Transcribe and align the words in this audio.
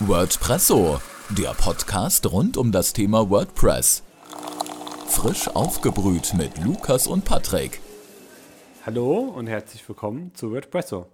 WordPresso, 0.00 1.00
der 1.30 1.54
Podcast 1.54 2.30
rund 2.30 2.56
um 2.56 2.70
das 2.70 2.92
Thema 2.92 3.28
WordPress. 3.30 4.04
Frisch 5.08 5.48
aufgebrüht 5.48 6.34
mit 6.34 6.56
Lukas 6.62 7.08
und 7.08 7.24
Patrick. 7.24 7.80
Hallo 8.86 9.18
und 9.22 9.48
herzlich 9.48 9.86
willkommen 9.88 10.32
zu 10.36 10.52
WordPresso. 10.52 11.08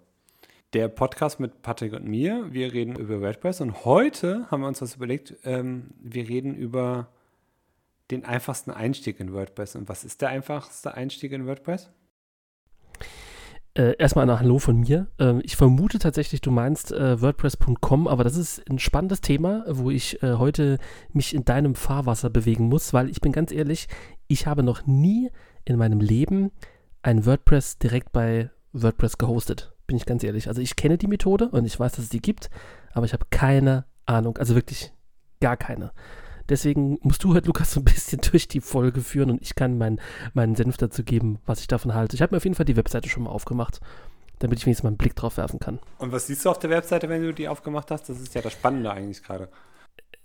Der 0.74 0.88
Podcast 0.88 1.40
mit 1.40 1.62
Patrick 1.62 1.94
und 1.94 2.04
mir. 2.04 2.52
Wir 2.52 2.74
reden 2.74 2.96
über 2.96 3.22
WordPress 3.22 3.62
und 3.62 3.86
heute 3.86 4.50
haben 4.50 4.60
wir 4.60 4.68
uns 4.68 4.82
was 4.82 4.96
überlegt. 4.96 5.34
Ähm, 5.44 5.94
wir 6.02 6.28
reden 6.28 6.54
über 6.54 7.08
den 8.10 8.26
einfachsten 8.26 8.70
Einstieg 8.70 9.18
in 9.18 9.32
WordPress. 9.32 9.76
Und 9.76 9.88
was 9.88 10.04
ist 10.04 10.20
der 10.20 10.28
einfachste 10.28 10.92
Einstieg 10.92 11.32
in 11.32 11.46
WordPress? 11.46 11.88
Äh, 13.76 13.96
erstmal 13.98 14.30
ein 14.30 14.38
Hallo 14.38 14.60
von 14.60 14.78
mir. 14.78 15.08
Äh, 15.18 15.40
ich 15.42 15.56
vermute 15.56 15.98
tatsächlich, 15.98 16.40
du 16.40 16.52
meinst 16.52 16.92
äh, 16.92 17.20
WordPress.com, 17.20 18.06
aber 18.06 18.22
das 18.22 18.36
ist 18.36 18.62
ein 18.70 18.78
spannendes 18.78 19.20
Thema, 19.20 19.64
wo 19.68 19.90
ich 19.90 20.22
äh, 20.22 20.34
heute 20.34 20.78
mich 21.12 21.34
in 21.34 21.44
deinem 21.44 21.74
Fahrwasser 21.74 22.30
bewegen 22.30 22.68
muss, 22.68 22.92
weil 22.92 23.10
ich 23.10 23.20
bin 23.20 23.32
ganz 23.32 23.50
ehrlich, 23.50 23.88
ich 24.28 24.46
habe 24.46 24.62
noch 24.62 24.86
nie 24.86 25.28
in 25.64 25.76
meinem 25.76 25.98
Leben 25.98 26.52
ein 27.02 27.26
WordPress 27.26 27.78
direkt 27.78 28.12
bei 28.12 28.48
WordPress 28.72 29.18
gehostet. 29.18 29.72
Bin 29.88 29.96
ich 29.96 30.06
ganz 30.06 30.22
ehrlich. 30.22 30.46
Also 30.46 30.60
ich 30.62 30.76
kenne 30.76 30.96
die 30.96 31.08
Methode 31.08 31.48
und 31.48 31.64
ich 31.64 31.78
weiß, 31.78 31.92
dass 31.92 32.04
es 32.04 32.10
die 32.10 32.22
gibt, 32.22 32.50
aber 32.92 33.06
ich 33.06 33.12
habe 33.12 33.26
keine 33.30 33.86
Ahnung, 34.06 34.38
also 34.38 34.54
wirklich 34.54 34.92
gar 35.40 35.56
keine. 35.56 35.90
Deswegen 36.48 36.98
musst 37.02 37.24
du 37.24 37.34
halt, 37.34 37.46
Lukas, 37.46 37.72
so 37.72 37.80
ein 37.80 37.84
bisschen 37.84 38.20
durch 38.30 38.48
die 38.48 38.60
Folge 38.60 39.00
führen 39.00 39.30
und 39.30 39.42
ich 39.42 39.54
kann 39.54 39.78
mein, 39.78 40.00
meinen 40.34 40.54
Senf 40.54 40.76
dazu 40.76 41.04
geben, 41.04 41.38
was 41.46 41.60
ich 41.60 41.66
davon 41.66 41.94
halte. 41.94 42.16
Ich 42.16 42.22
habe 42.22 42.34
mir 42.34 42.38
auf 42.38 42.44
jeden 42.44 42.56
Fall 42.56 42.66
die 42.66 42.76
Webseite 42.76 43.08
schon 43.08 43.24
mal 43.24 43.30
aufgemacht, 43.30 43.80
damit 44.38 44.58
ich 44.58 44.66
wenigstens 44.66 44.84
mal 44.84 44.88
einen 44.88 44.98
Blick 44.98 45.16
drauf 45.16 45.36
werfen 45.36 45.60
kann. 45.60 45.78
Und 45.98 46.12
was 46.12 46.26
siehst 46.26 46.44
du 46.44 46.50
auf 46.50 46.58
der 46.58 46.70
Webseite, 46.70 47.08
wenn 47.08 47.22
du 47.22 47.32
die 47.32 47.48
aufgemacht 47.48 47.90
hast? 47.90 48.08
Das 48.08 48.20
ist 48.20 48.34
ja 48.34 48.42
das 48.42 48.52
Spannende 48.52 48.90
eigentlich 48.90 49.22
gerade. 49.22 49.48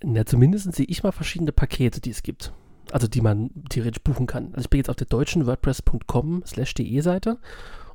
Na, 0.01 0.25
zumindest 0.25 0.73
sehe 0.73 0.85
ich 0.87 1.03
mal 1.03 1.11
verschiedene 1.11 1.51
Pakete, 1.51 2.01
die 2.01 2.11
es 2.11 2.23
gibt. 2.23 2.53
Also 2.91 3.07
die 3.07 3.21
man 3.21 3.51
theoretisch 3.69 4.01
buchen 4.01 4.27
kann. 4.27 4.47
Also 4.53 4.61
ich 4.61 4.69
bin 4.69 4.79
jetzt 4.79 4.89
auf 4.89 4.95
der 4.95 5.07
deutschen 5.07 5.45
WordPress.com 5.45 6.43
slash 6.45 6.73
de 6.73 6.99
Seite 7.01 7.37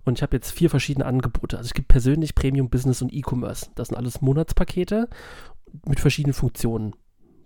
und 0.05 0.19
ich 0.19 0.23
habe 0.23 0.37
jetzt 0.37 0.53
vier 0.53 0.71
verschiedene 0.71 1.07
Angebote. 1.07 1.57
Also 1.57 1.69
es 1.69 1.75
gibt 1.75 1.89
persönlich, 1.89 2.35
Premium, 2.35 2.69
Business 2.69 3.03
und 3.03 3.13
E-Commerce. 3.13 3.71
Das 3.75 3.89
sind 3.89 3.97
alles 3.97 4.21
Monatspakete 4.21 5.09
mit 5.87 5.99
verschiedenen 5.99 6.35
Funktionen. 6.35 6.95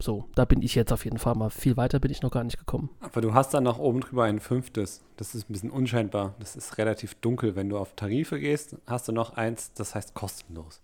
So, 0.01 0.29
da 0.35 0.45
bin 0.45 0.63
ich 0.63 0.75
jetzt 0.75 0.93
auf 0.93 1.05
jeden 1.05 1.19
Fall 1.19 1.35
mal. 1.35 1.51
Viel 1.51 1.77
weiter 1.77 1.99
bin 1.99 2.11
ich 2.11 2.23
noch 2.23 2.31
gar 2.31 2.45
nicht 2.45 2.59
gekommen. 2.59 2.91
Aber 3.01 3.21
du 3.21 3.35
hast 3.35 3.53
dann 3.55 3.65
noch 3.65 3.79
oben 3.79 4.01
drüber 4.01 4.25
ein 4.25 4.39
fünftes. 4.39 5.03
Das 5.17 5.35
ist 5.35 5.49
ein 5.49 5.53
bisschen 5.53 5.71
unscheinbar. 5.71 6.35
Das 6.39 6.55
ist 6.55 6.79
relativ 6.79 7.15
dunkel. 7.17 7.57
Wenn 7.57 7.69
du 7.69 7.79
auf 7.79 7.95
Tarife 7.95 8.39
gehst, 8.39 8.77
hast 8.87 9.09
du 9.09 9.13
noch 9.13 9.37
eins, 9.37 9.73
das 9.75 9.95
heißt 9.95 10.15
kostenlos. 10.15 10.81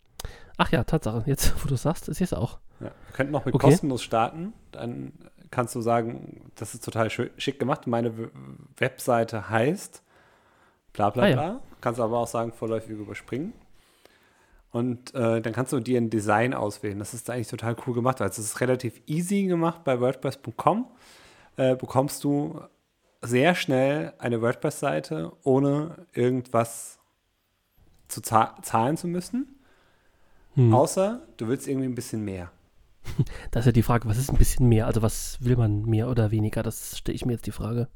Ach 0.56 0.72
ja, 0.72 0.82
Tatsache. 0.84 1.22
Jetzt, 1.26 1.54
wo 1.64 1.68
du 1.68 1.76
sagst, 1.76 2.08
ist 2.08 2.20
es 2.20 2.32
auch. 2.32 2.58
Ja, 2.80 2.86
wir 2.86 3.12
könnten 3.12 3.32
noch 3.32 3.44
mit 3.44 3.54
okay. 3.54 3.68
kostenlos 3.68 4.02
starten. 4.02 4.52
Dann 4.72 5.12
kannst 5.50 5.74
du 5.76 5.80
sagen, 5.80 6.50
das 6.56 6.74
ist 6.74 6.84
total 6.84 7.08
schick 7.10 7.60
gemacht. 7.60 7.86
Meine 7.86 8.30
Webseite 8.76 9.48
heißt 9.48 10.02
bla 10.92 11.10
bla 11.10 11.26
bla. 11.26 11.40
Ah, 11.40 11.46
ja. 11.46 11.60
Kannst 11.80 12.00
aber 12.00 12.18
auch 12.18 12.26
sagen, 12.26 12.52
vorläufig 12.52 12.90
überspringen. 12.90 13.52
Und 14.74 15.14
äh, 15.14 15.40
dann 15.40 15.52
kannst 15.52 15.72
du 15.72 15.78
dir 15.78 16.00
ein 16.00 16.10
Design 16.10 16.52
auswählen. 16.52 16.98
Das 16.98 17.14
ist 17.14 17.30
eigentlich 17.30 17.46
total 17.46 17.76
cool 17.86 17.94
gemacht. 17.94 18.20
Also 18.20 18.42
es 18.42 18.48
ist 18.48 18.60
relativ 18.60 19.00
easy 19.06 19.44
gemacht 19.44 19.84
bei 19.84 20.00
WordPress.com. 20.00 20.88
Äh, 21.56 21.76
bekommst 21.76 22.24
du 22.24 22.60
sehr 23.22 23.54
schnell 23.54 24.14
eine 24.18 24.42
WordPress-Seite, 24.42 25.30
ohne 25.44 26.06
irgendwas 26.12 26.98
zu 28.08 28.20
zahlen 28.20 28.96
zu 28.96 29.06
müssen. 29.06 29.60
Hm. 30.54 30.74
Außer 30.74 31.22
du 31.36 31.46
willst 31.46 31.68
irgendwie 31.68 31.86
ein 31.86 31.94
bisschen 31.94 32.24
mehr. 32.24 32.50
Das 33.52 33.60
ist 33.60 33.66
ja 33.66 33.72
die 33.72 33.84
Frage, 33.84 34.08
was 34.08 34.18
ist 34.18 34.32
ein 34.32 34.38
bisschen 34.38 34.68
mehr? 34.68 34.88
Also 34.88 35.02
was 35.02 35.38
will 35.40 35.56
man 35.56 35.84
mehr 35.84 36.08
oder 36.08 36.32
weniger? 36.32 36.64
Das 36.64 36.98
stelle 36.98 37.14
ich 37.14 37.24
mir 37.24 37.34
jetzt 37.34 37.46
die 37.46 37.52
Frage. 37.52 37.86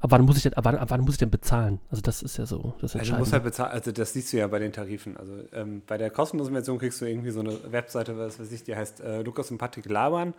Ab 0.00 0.12
wann 0.12 0.22
muss 0.22 0.36
ich 0.36 0.44
denn, 0.44 0.54
ab 0.54 0.64
wann, 0.64 0.76
ab 0.76 0.90
wann 0.90 1.00
muss 1.00 1.14
ich 1.14 1.18
denn 1.18 1.30
bezahlen? 1.30 1.80
Also 1.90 2.02
das 2.02 2.22
ist 2.22 2.36
ja 2.36 2.46
so. 2.46 2.74
Das 2.80 2.94
also 2.94 3.12
du 3.12 3.18
musst 3.18 3.32
halt 3.32 3.42
bezahlen, 3.42 3.72
also 3.72 3.90
das 3.90 4.12
siehst 4.12 4.32
du 4.32 4.36
ja 4.36 4.46
bei 4.46 4.60
den 4.60 4.72
Tarifen. 4.72 5.16
Also 5.16 5.34
ähm, 5.52 5.82
bei 5.86 5.98
der 5.98 6.10
kostenlosen 6.10 6.52
Version 6.52 6.78
kriegst 6.78 7.00
du 7.00 7.04
irgendwie 7.04 7.30
so 7.30 7.40
eine 7.40 7.72
Webseite, 7.72 8.16
was 8.16 8.38
weiß 8.38 8.52
ich, 8.52 8.62
die 8.62 8.76
heißt 8.76 9.00
äh, 9.00 9.22
Lukas 9.22 9.50
und 9.50 9.58
Patrick 9.58 9.86
labern. 9.86 10.34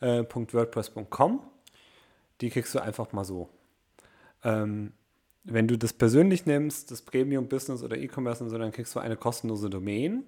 Äh, 0.00 0.24
.wordpress.com. 0.24 1.40
Die 2.40 2.50
kriegst 2.50 2.74
du 2.74 2.80
einfach 2.80 3.12
mal 3.12 3.24
so. 3.24 3.50
Ähm, 4.44 4.94
wenn 5.44 5.68
du 5.68 5.76
das 5.76 5.92
persönlich 5.92 6.46
nimmst, 6.46 6.90
das 6.90 7.02
Premium 7.02 7.48
Business 7.48 7.82
oder 7.82 7.98
E-Commerce 7.98 8.42
und 8.42 8.48
so, 8.50 8.56
dann 8.56 8.72
kriegst 8.72 8.94
du 8.94 9.00
eine 9.00 9.16
kostenlose 9.16 9.68
Domain. 9.68 10.24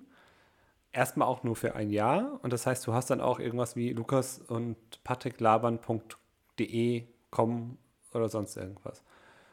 Erstmal 0.92 1.26
auch 1.26 1.42
nur 1.42 1.56
für 1.56 1.74
ein 1.74 1.88
Jahr. 1.90 2.38
Und 2.42 2.52
das 2.52 2.66
heißt, 2.66 2.86
du 2.86 2.92
hast 2.92 3.08
dann 3.10 3.22
auch 3.22 3.40
irgendwas 3.40 3.76
wie 3.76 3.94
lukas 3.94 4.40
und 4.40 4.76
patricklabern.de 5.04 7.04
kommen 7.30 7.78
oder 8.14 8.28
sonst 8.28 8.56
irgendwas. 8.56 9.02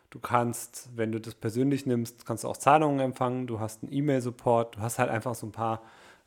Du 0.09 0.19
kannst, 0.19 0.89
wenn 0.95 1.11
du 1.11 1.21
das 1.21 1.35
persönlich 1.35 1.85
nimmst, 1.85 2.25
kannst 2.25 2.43
du 2.43 2.49
auch 2.49 2.57
Zahlungen 2.57 2.99
empfangen, 2.99 3.47
du 3.47 3.59
hast 3.59 3.83
einen 3.83 3.93
E-Mail-Support, 3.93 4.75
du 4.75 4.79
hast 4.81 4.99
halt 4.99 5.09
einfach 5.09 5.35
so 5.35 5.47
ein 5.47 5.53
paar 5.53 5.81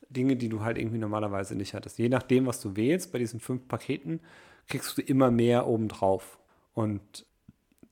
Dinge, 0.09 0.35
die 0.35 0.49
du 0.49 0.61
halt 0.61 0.77
irgendwie 0.77 0.97
normalerweise 0.97 1.55
nicht 1.55 1.73
hattest. 1.73 1.97
Je 1.99 2.09
nachdem, 2.09 2.45
was 2.45 2.61
du 2.61 2.75
wählst, 2.75 3.11
bei 3.11 3.19
diesen 3.19 3.39
fünf 3.39 3.67
Paketen, 3.67 4.21
kriegst 4.67 4.97
du 4.97 5.01
immer 5.01 5.31
mehr 5.31 5.67
obendrauf. 5.67 6.39
Und 6.73 7.25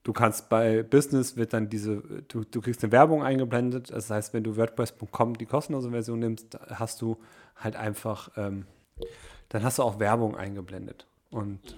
du 0.02 0.12
kannst 0.12 0.48
bei 0.48 0.82
Business 0.82 1.36
wird 1.36 1.52
dann 1.52 1.68
diese, 1.68 2.02
du, 2.28 2.44
du 2.44 2.60
kriegst 2.60 2.82
eine 2.82 2.92
Werbung 2.92 3.22
eingeblendet. 3.22 3.90
Das 3.90 4.10
heißt, 4.10 4.34
wenn 4.34 4.44
du 4.44 4.56
WordPress.com 4.56 5.38
die 5.38 5.46
kostenlose 5.46 5.90
Version 5.90 6.18
nimmst, 6.18 6.58
hast 6.70 7.02
du 7.02 7.18
halt 7.56 7.76
einfach, 7.76 8.30
ähm, 8.36 8.66
dann 9.48 9.62
hast 9.62 9.78
du 9.78 9.82
auch 9.82 9.98
Werbung 9.98 10.36
eingeblendet. 10.36 11.06
Und 11.30 11.76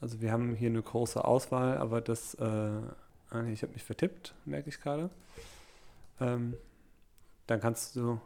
Also 0.00 0.20
wir 0.20 0.30
haben 0.30 0.54
hier 0.54 0.68
eine 0.68 0.82
große 0.82 1.24
Auswahl, 1.24 1.78
aber 1.78 2.00
das, 2.00 2.34
äh, 2.34 2.44
ah, 2.44 3.44
ich 3.50 3.62
habe 3.62 3.72
mich 3.72 3.82
vertippt, 3.82 4.34
merke 4.44 4.68
ich 4.68 4.80
gerade. 4.80 5.10
Ähm, 6.20 6.54
dann 7.46 7.60
kannst 7.60 7.96
du, 7.96 8.20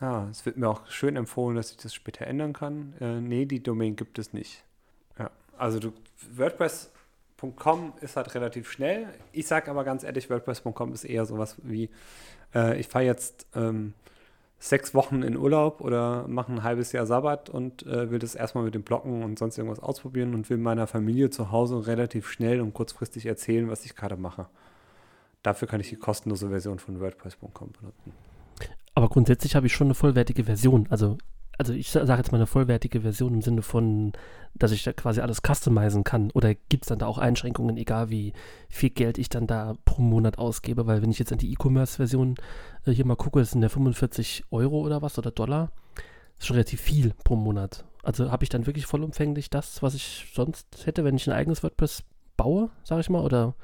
ja, 0.00 0.28
es 0.30 0.44
wird 0.44 0.56
mir 0.56 0.68
auch 0.68 0.86
schön 0.88 1.16
empfohlen, 1.16 1.56
dass 1.56 1.70
ich 1.70 1.76
das 1.76 1.94
später 1.94 2.26
ändern 2.26 2.52
kann. 2.52 2.94
Äh, 3.00 3.20
nee, 3.20 3.46
die 3.46 3.62
Domain 3.62 3.96
gibt 3.96 4.18
es 4.18 4.32
nicht. 4.32 4.64
Ja, 5.18 5.30
also 5.56 5.78
du, 5.78 5.92
WordPress 6.36 6.90
WordPress.com 7.42 7.92
ist 8.00 8.16
halt 8.16 8.34
relativ 8.34 8.70
schnell. 8.70 9.06
Ich 9.32 9.46
sage 9.46 9.70
aber 9.70 9.84
ganz 9.84 10.04
ehrlich, 10.04 10.30
WordPress.com 10.30 10.92
ist 10.92 11.04
eher 11.04 11.26
sowas 11.26 11.56
wie, 11.62 11.90
äh, 12.54 12.78
ich 12.78 12.88
fahre 12.88 13.04
jetzt 13.04 13.46
ähm, 13.54 13.94
sechs 14.58 14.94
Wochen 14.94 15.22
in 15.22 15.36
Urlaub 15.36 15.80
oder 15.80 16.26
mache 16.28 16.52
ein 16.52 16.62
halbes 16.62 16.92
Jahr 16.92 17.06
Sabbat 17.06 17.50
und 17.50 17.84
äh, 17.86 18.10
will 18.10 18.18
das 18.18 18.34
erstmal 18.34 18.64
mit 18.64 18.74
dem 18.74 18.82
Blocken 18.82 19.22
und 19.22 19.38
sonst 19.38 19.58
irgendwas 19.58 19.80
ausprobieren 19.80 20.34
und 20.34 20.48
will 20.50 20.58
meiner 20.58 20.86
Familie 20.86 21.30
zu 21.30 21.50
Hause 21.50 21.86
relativ 21.86 22.30
schnell 22.30 22.60
und 22.60 22.72
kurzfristig 22.72 23.26
erzählen, 23.26 23.68
was 23.68 23.84
ich 23.84 23.96
gerade 23.96 24.16
mache. 24.16 24.46
Dafür 25.42 25.66
kann 25.66 25.80
ich 25.80 25.88
die 25.88 25.96
kostenlose 25.96 26.48
Version 26.50 26.78
von 26.78 27.00
WordPress.com 27.00 27.72
benutzen. 27.72 28.12
Aber 28.94 29.08
grundsätzlich 29.08 29.56
habe 29.56 29.66
ich 29.66 29.72
schon 29.72 29.88
eine 29.88 29.94
vollwertige 29.94 30.44
Version. 30.44 30.86
Also 30.90 31.18
also 31.58 31.72
ich 31.72 31.90
sage 31.90 32.12
jetzt 32.14 32.32
mal 32.32 32.38
eine 32.38 32.46
vollwertige 32.46 33.02
Version 33.02 33.34
im 33.34 33.42
Sinne 33.42 33.62
von, 33.62 34.12
dass 34.54 34.72
ich 34.72 34.84
da 34.84 34.92
quasi 34.92 35.20
alles 35.20 35.40
customizen 35.46 36.04
kann. 36.04 36.30
Oder 36.32 36.54
gibt 36.54 36.84
es 36.84 36.88
dann 36.88 36.98
da 36.98 37.06
auch 37.06 37.18
Einschränkungen, 37.18 37.76
egal 37.76 38.10
wie 38.10 38.32
viel 38.68 38.90
Geld 38.90 39.18
ich 39.18 39.28
dann 39.28 39.46
da 39.46 39.74
pro 39.84 40.02
Monat 40.02 40.38
ausgebe? 40.38 40.86
Weil 40.86 41.02
wenn 41.02 41.10
ich 41.10 41.18
jetzt 41.18 41.32
an 41.32 41.38
die 41.38 41.52
E-Commerce-Version 41.52 42.36
äh, 42.86 42.92
hier 42.92 43.06
mal 43.06 43.16
gucke, 43.16 43.44
sind 43.44 43.62
ja 43.62 43.68
45 43.68 44.44
Euro 44.50 44.80
oder 44.80 45.02
was 45.02 45.18
oder 45.18 45.30
Dollar. 45.30 45.70
Das 45.94 46.40
ist 46.40 46.46
schon 46.46 46.56
relativ 46.56 46.80
viel 46.80 47.14
pro 47.24 47.36
Monat. 47.36 47.84
Also 48.02 48.30
habe 48.32 48.44
ich 48.44 48.48
dann 48.48 48.66
wirklich 48.66 48.86
vollumfänglich 48.86 49.48
das, 49.48 49.82
was 49.82 49.94
ich 49.94 50.32
sonst 50.34 50.66
hätte, 50.86 51.04
wenn 51.04 51.16
ich 51.16 51.28
ein 51.28 51.36
eigenes 51.36 51.62
WordPress 51.62 52.02
baue, 52.36 52.70
sage 52.82 53.02
ich 53.02 53.10
mal? 53.10 53.22
Oder, 53.22 53.54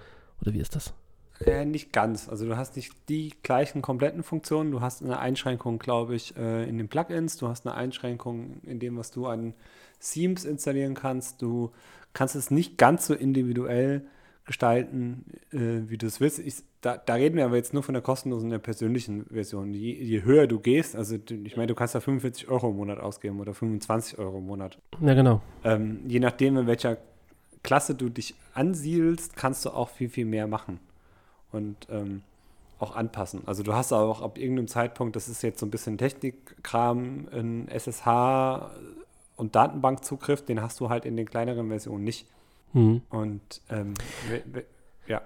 oder 0.40 0.52
wie 0.52 0.60
ist 0.60 0.76
das? 0.76 0.94
Äh, 1.44 1.64
nicht 1.64 1.92
ganz. 1.92 2.28
Also 2.28 2.46
du 2.46 2.56
hast 2.56 2.76
nicht 2.76 2.92
die 3.08 3.32
gleichen 3.42 3.82
kompletten 3.82 4.22
Funktionen. 4.22 4.70
Du 4.70 4.80
hast 4.80 5.02
eine 5.02 5.18
Einschränkung, 5.18 5.78
glaube 5.78 6.14
ich, 6.14 6.36
äh, 6.36 6.68
in 6.68 6.78
den 6.78 6.88
Plugins. 6.88 7.36
Du 7.36 7.48
hast 7.48 7.66
eine 7.66 7.76
Einschränkung 7.76 8.60
in 8.64 8.80
dem, 8.80 8.96
was 8.96 9.10
du 9.10 9.26
an 9.26 9.54
Themes 10.00 10.44
installieren 10.44 10.94
kannst. 10.94 11.40
Du 11.42 11.70
kannst 12.12 12.34
es 12.34 12.50
nicht 12.50 12.76
ganz 12.76 13.06
so 13.06 13.14
individuell 13.14 14.04
gestalten, 14.46 15.26
äh, 15.52 15.88
wie 15.88 15.98
du 15.98 16.06
es 16.06 16.20
willst. 16.20 16.38
Ich, 16.38 16.56
da, 16.80 16.96
da, 16.96 17.14
reden 17.14 17.36
wir 17.36 17.44
aber 17.44 17.56
jetzt 17.56 17.74
nur 17.74 17.82
von 17.82 17.92
der 17.92 18.02
kostenlosen, 18.02 18.50
der 18.50 18.58
persönlichen 18.58 19.26
Version. 19.26 19.74
Je, 19.74 19.92
je 19.92 20.22
höher 20.22 20.46
du 20.46 20.58
gehst, 20.58 20.96
also 20.96 21.16
ich 21.16 21.56
meine, 21.56 21.66
du 21.66 21.74
kannst 21.74 21.94
da 21.94 22.00
45 22.00 22.48
Euro 22.48 22.70
im 22.70 22.76
Monat 22.76 22.98
ausgeben 22.98 23.40
oder 23.40 23.52
25 23.52 24.18
Euro 24.18 24.38
im 24.38 24.46
Monat. 24.46 24.78
Ja, 25.00 25.14
genau. 25.14 25.42
Ähm, 25.64 26.00
je 26.08 26.18
nachdem, 26.18 26.56
in 26.56 26.66
welcher 26.66 26.96
Klasse 27.62 27.94
du 27.94 28.08
dich 28.08 28.34
ansiedelst, 28.54 29.36
kannst 29.36 29.66
du 29.66 29.70
auch 29.70 29.90
viel, 29.90 30.08
viel 30.08 30.24
mehr 30.24 30.46
machen 30.46 30.80
und 31.52 31.76
ähm, 31.90 32.22
auch 32.78 32.94
anpassen. 32.94 33.42
Also 33.46 33.62
du 33.62 33.74
hast 33.74 33.92
auch 33.92 34.22
ab 34.22 34.38
irgendeinem 34.38 34.68
Zeitpunkt, 34.68 35.16
das 35.16 35.28
ist 35.28 35.42
jetzt 35.42 35.60
so 35.60 35.66
ein 35.66 35.70
bisschen 35.70 35.98
Technikkram, 35.98 37.28
ein 37.32 37.68
SSH 37.68 38.70
und 39.36 39.54
Datenbankzugriff, 39.54 40.44
den 40.44 40.62
hast 40.62 40.80
du 40.80 40.88
halt 40.88 41.04
in 41.04 41.16
den 41.16 41.26
kleineren 41.26 41.68
Versionen 41.68 42.04
nicht. 42.04 42.26
Mhm. 42.72 43.02
Und 43.10 43.62
ähm, 43.70 43.94
ja. 45.06 45.22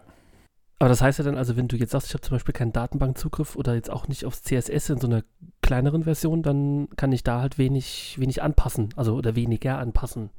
Aber 0.79 0.89
das 0.89 1.01
heißt 1.01 1.19
ja 1.19 1.25
dann, 1.25 1.37
also 1.37 1.57
wenn 1.57 1.69
du 1.69 1.77
jetzt 1.77 1.93
sagst, 1.93 2.09
ich 2.09 2.15
habe 2.15 2.23
zum 2.23 2.35
Beispiel 2.35 2.55
keinen 2.55 2.73
Datenbankzugriff 2.73 3.57
oder 3.57 3.75
jetzt 3.75 3.91
auch 3.91 4.09
nicht 4.09 4.25
aufs 4.25 4.43
CSS 4.43 4.91
in 4.91 4.99
so 4.99 5.07
einer 5.07 5.23
kleineren 5.61 6.05
Version, 6.05 6.43
dann 6.43 6.89
kann 6.97 7.13
ich 7.13 7.23
da 7.23 7.41
halt 7.41 7.59
wenig, 7.59 8.17
wenig 8.19 8.43
anpassen, 8.43 8.91
also 8.97 9.15
oder 9.15 9.37
weniger 9.37 9.79
anpassen. 9.79 10.31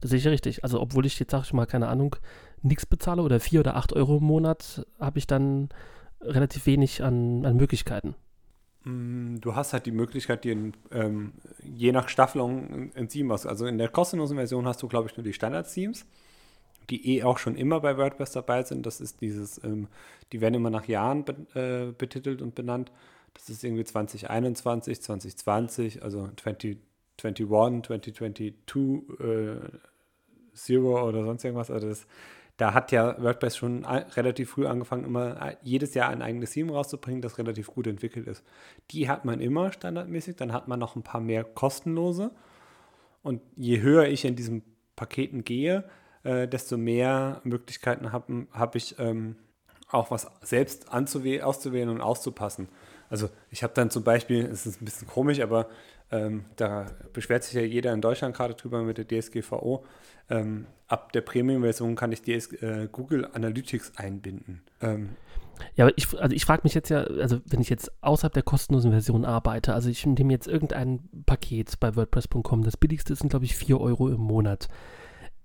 Das 0.00 0.10
sehe 0.10 0.18
ich 0.18 0.26
richtig. 0.26 0.62
Also 0.64 0.80
obwohl 0.80 1.06
ich 1.06 1.18
jetzt, 1.18 1.30
sag 1.30 1.44
ich 1.44 1.52
mal, 1.52 1.66
keine 1.66 1.88
Ahnung, 1.88 2.16
nichts 2.62 2.86
bezahle 2.86 3.22
oder 3.22 3.40
vier 3.40 3.60
oder 3.60 3.76
acht 3.76 3.92
Euro 3.92 4.18
im 4.18 4.24
Monat, 4.24 4.86
habe 5.00 5.18
ich 5.18 5.26
dann 5.26 5.68
relativ 6.20 6.66
wenig 6.66 7.02
an, 7.02 7.44
an 7.44 7.56
Möglichkeiten. 7.56 8.14
Mm, 8.84 9.36
du 9.40 9.54
hast 9.54 9.72
halt 9.72 9.86
die 9.86 9.92
Möglichkeit, 9.92 10.44
dir 10.44 10.72
ähm, 10.92 11.32
je 11.62 11.92
nach 11.92 12.08
Staffelung 12.08 12.92
ein 12.94 13.08
Theme 13.08 13.34
aus. 13.34 13.46
Also 13.46 13.66
in 13.66 13.78
der 13.78 13.88
kostenlosen 13.88 14.36
Version 14.36 14.66
hast 14.66 14.82
du, 14.82 14.88
glaube 14.88 15.08
ich, 15.08 15.16
nur 15.16 15.24
die 15.24 15.32
Standard-Themes 15.32 16.06
die 16.90 17.16
eh 17.16 17.22
auch 17.22 17.38
schon 17.38 17.56
immer 17.56 17.80
bei 17.80 17.96
WordPress 17.96 18.32
dabei 18.32 18.62
sind. 18.62 18.86
Das 18.86 19.00
ist 19.00 19.20
dieses, 19.20 19.62
ähm, 19.64 19.88
die 20.32 20.40
werden 20.40 20.54
immer 20.54 20.70
nach 20.70 20.86
Jahren 20.86 21.24
be 21.24 21.34
äh, 21.54 21.92
betitelt 21.92 22.42
und 22.42 22.54
benannt. 22.54 22.92
Das 23.34 23.50
ist 23.50 23.62
irgendwie 23.62 23.84
2021, 23.84 25.02
2020, 25.02 26.02
also 26.02 26.28
2021, 27.18 28.14
2022, 28.14 29.20
äh, 29.20 30.78
oder 30.78 31.24
sonst 31.24 31.44
irgendwas. 31.44 31.70
Also 31.70 31.88
das, 31.88 32.06
da 32.56 32.74
hat 32.74 32.90
ja 32.90 33.20
WordPress 33.22 33.56
schon 33.56 33.84
relativ 33.84 34.50
früh 34.50 34.66
angefangen, 34.66 35.04
immer 35.04 35.40
äh, 35.40 35.56
jedes 35.62 35.94
Jahr 35.94 36.08
ein 36.08 36.22
eigenes 36.22 36.52
Theme 36.52 36.72
rauszubringen, 36.72 37.22
das 37.22 37.38
relativ 37.38 37.68
gut 37.68 37.86
entwickelt 37.86 38.26
ist. 38.26 38.44
Die 38.90 39.08
hat 39.08 39.24
man 39.24 39.40
immer 39.40 39.72
standardmäßig, 39.72 40.36
dann 40.36 40.52
hat 40.52 40.68
man 40.68 40.78
noch 40.78 40.96
ein 40.96 41.02
paar 41.02 41.20
mehr 41.20 41.44
kostenlose. 41.44 42.30
Und 43.22 43.42
je 43.56 43.80
höher 43.80 44.06
ich 44.06 44.24
in 44.24 44.36
diesen 44.36 44.62
Paketen 44.96 45.44
gehe, 45.44 45.84
äh, 46.24 46.48
desto 46.48 46.76
mehr 46.76 47.40
Möglichkeiten 47.44 48.12
habe 48.12 48.46
hab 48.52 48.74
ich 48.74 48.98
ähm, 48.98 49.36
auch 49.88 50.10
was 50.10 50.30
selbst 50.42 50.92
auszuwählen 50.92 51.88
und 51.88 52.00
auszupassen. 52.00 52.68
Also 53.10 53.28
ich 53.50 53.62
habe 53.62 53.72
dann 53.74 53.90
zum 53.90 54.04
Beispiel, 54.04 54.44
es 54.44 54.66
ist 54.66 54.80
ein 54.80 54.84
bisschen 54.84 55.08
komisch, 55.08 55.40
aber 55.40 55.68
ähm, 56.10 56.44
da 56.56 56.86
beschwert 57.12 57.44
sich 57.44 57.54
ja 57.54 57.62
jeder 57.62 57.92
in 57.92 58.00
Deutschland 58.00 58.36
gerade 58.36 58.54
drüber 58.54 58.82
mit 58.82 58.98
der 58.98 59.06
DSGVO. 59.06 59.84
Ähm, 60.30 60.66
ab 60.86 61.12
der 61.12 61.20
Premium-Version 61.20 61.96
kann 61.96 62.12
ich 62.12 62.22
DS, 62.22 62.52
äh, 62.54 62.88
Google 62.90 63.28
Analytics 63.32 63.92
einbinden. 63.96 64.62
Ähm, 64.80 65.10
ja, 65.74 65.86
aber 65.86 65.94
ich, 65.96 66.06
also 66.18 66.34
ich 66.34 66.44
frage 66.44 66.62
mich 66.64 66.74
jetzt 66.74 66.88
ja, 66.88 67.02
also 67.02 67.40
wenn 67.46 67.60
ich 67.60 67.68
jetzt 67.68 67.90
außerhalb 68.02 68.32
der 68.32 68.42
kostenlosen 68.42 68.92
Version 68.92 69.24
arbeite, 69.24 69.74
also 69.74 69.88
ich 69.90 70.06
nehme 70.06 70.32
jetzt 70.32 70.46
irgendein 70.46 71.08
Paket 71.26 71.80
bei 71.80 71.96
WordPress.com, 71.96 72.62
das 72.62 72.76
billigste 72.76 73.14
sind, 73.16 73.30
glaube 73.30 73.44
ich, 73.44 73.56
4 73.56 73.80
Euro 73.80 74.08
im 74.08 74.20
Monat 74.20 74.68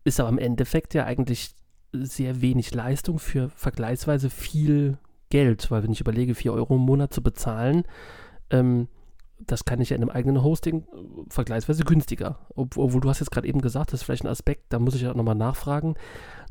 ist 0.04 0.20
aber 0.20 0.30
im 0.30 0.38
Endeffekt 0.38 0.94
ja 0.94 1.06
eigentlich 1.06 1.52
sehr 1.92 2.42
wenig 2.42 2.74
Leistung 2.74 3.20
für 3.20 3.50
vergleichsweise 3.50 4.30
viel 4.30 4.98
Geld, 5.34 5.72
weil 5.72 5.82
wenn 5.82 5.92
ich 5.92 6.00
überlege, 6.00 6.36
4 6.36 6.54
Euro 6.54 6.76
im 6.76 6.82
Monat 6.82 7.12
zu 7.12 7.24
bezahlen, 7.24 7.86
ähm, 8.52 8.88
das 9.40 9.66
kann 9.66 9.82
ich 9.82 9.90
ja 9.90 9.96
in 9.96 10.04
einem 10.04 10.12
eigenen 10.12 10.44
Hosting 10.44 10.84
äh, 10.84 10.86
vergleichsweise 11.28 11.84
günstiger. 11.84 12.38
Obwohl 12.56 13.02
du 13.02 13.10
hast 13.10 13.20
jetzt 13.20 13.32
gerade 13.32 13.48
eben 13.48 13.60
gesagt, 13.60 13.92
das 13.92 14.02
ist 14.02 14.04
vielleicht 14.06 14.26
ein 14.26 14.30
Aspekt, 14.30 14.66
da 14.70 14.78
muss 14.78 14.94
ich 14.94 15.02
ja 15.02 15.12
nochmal 15.16 15.34
nachfragen. 15.34 15.96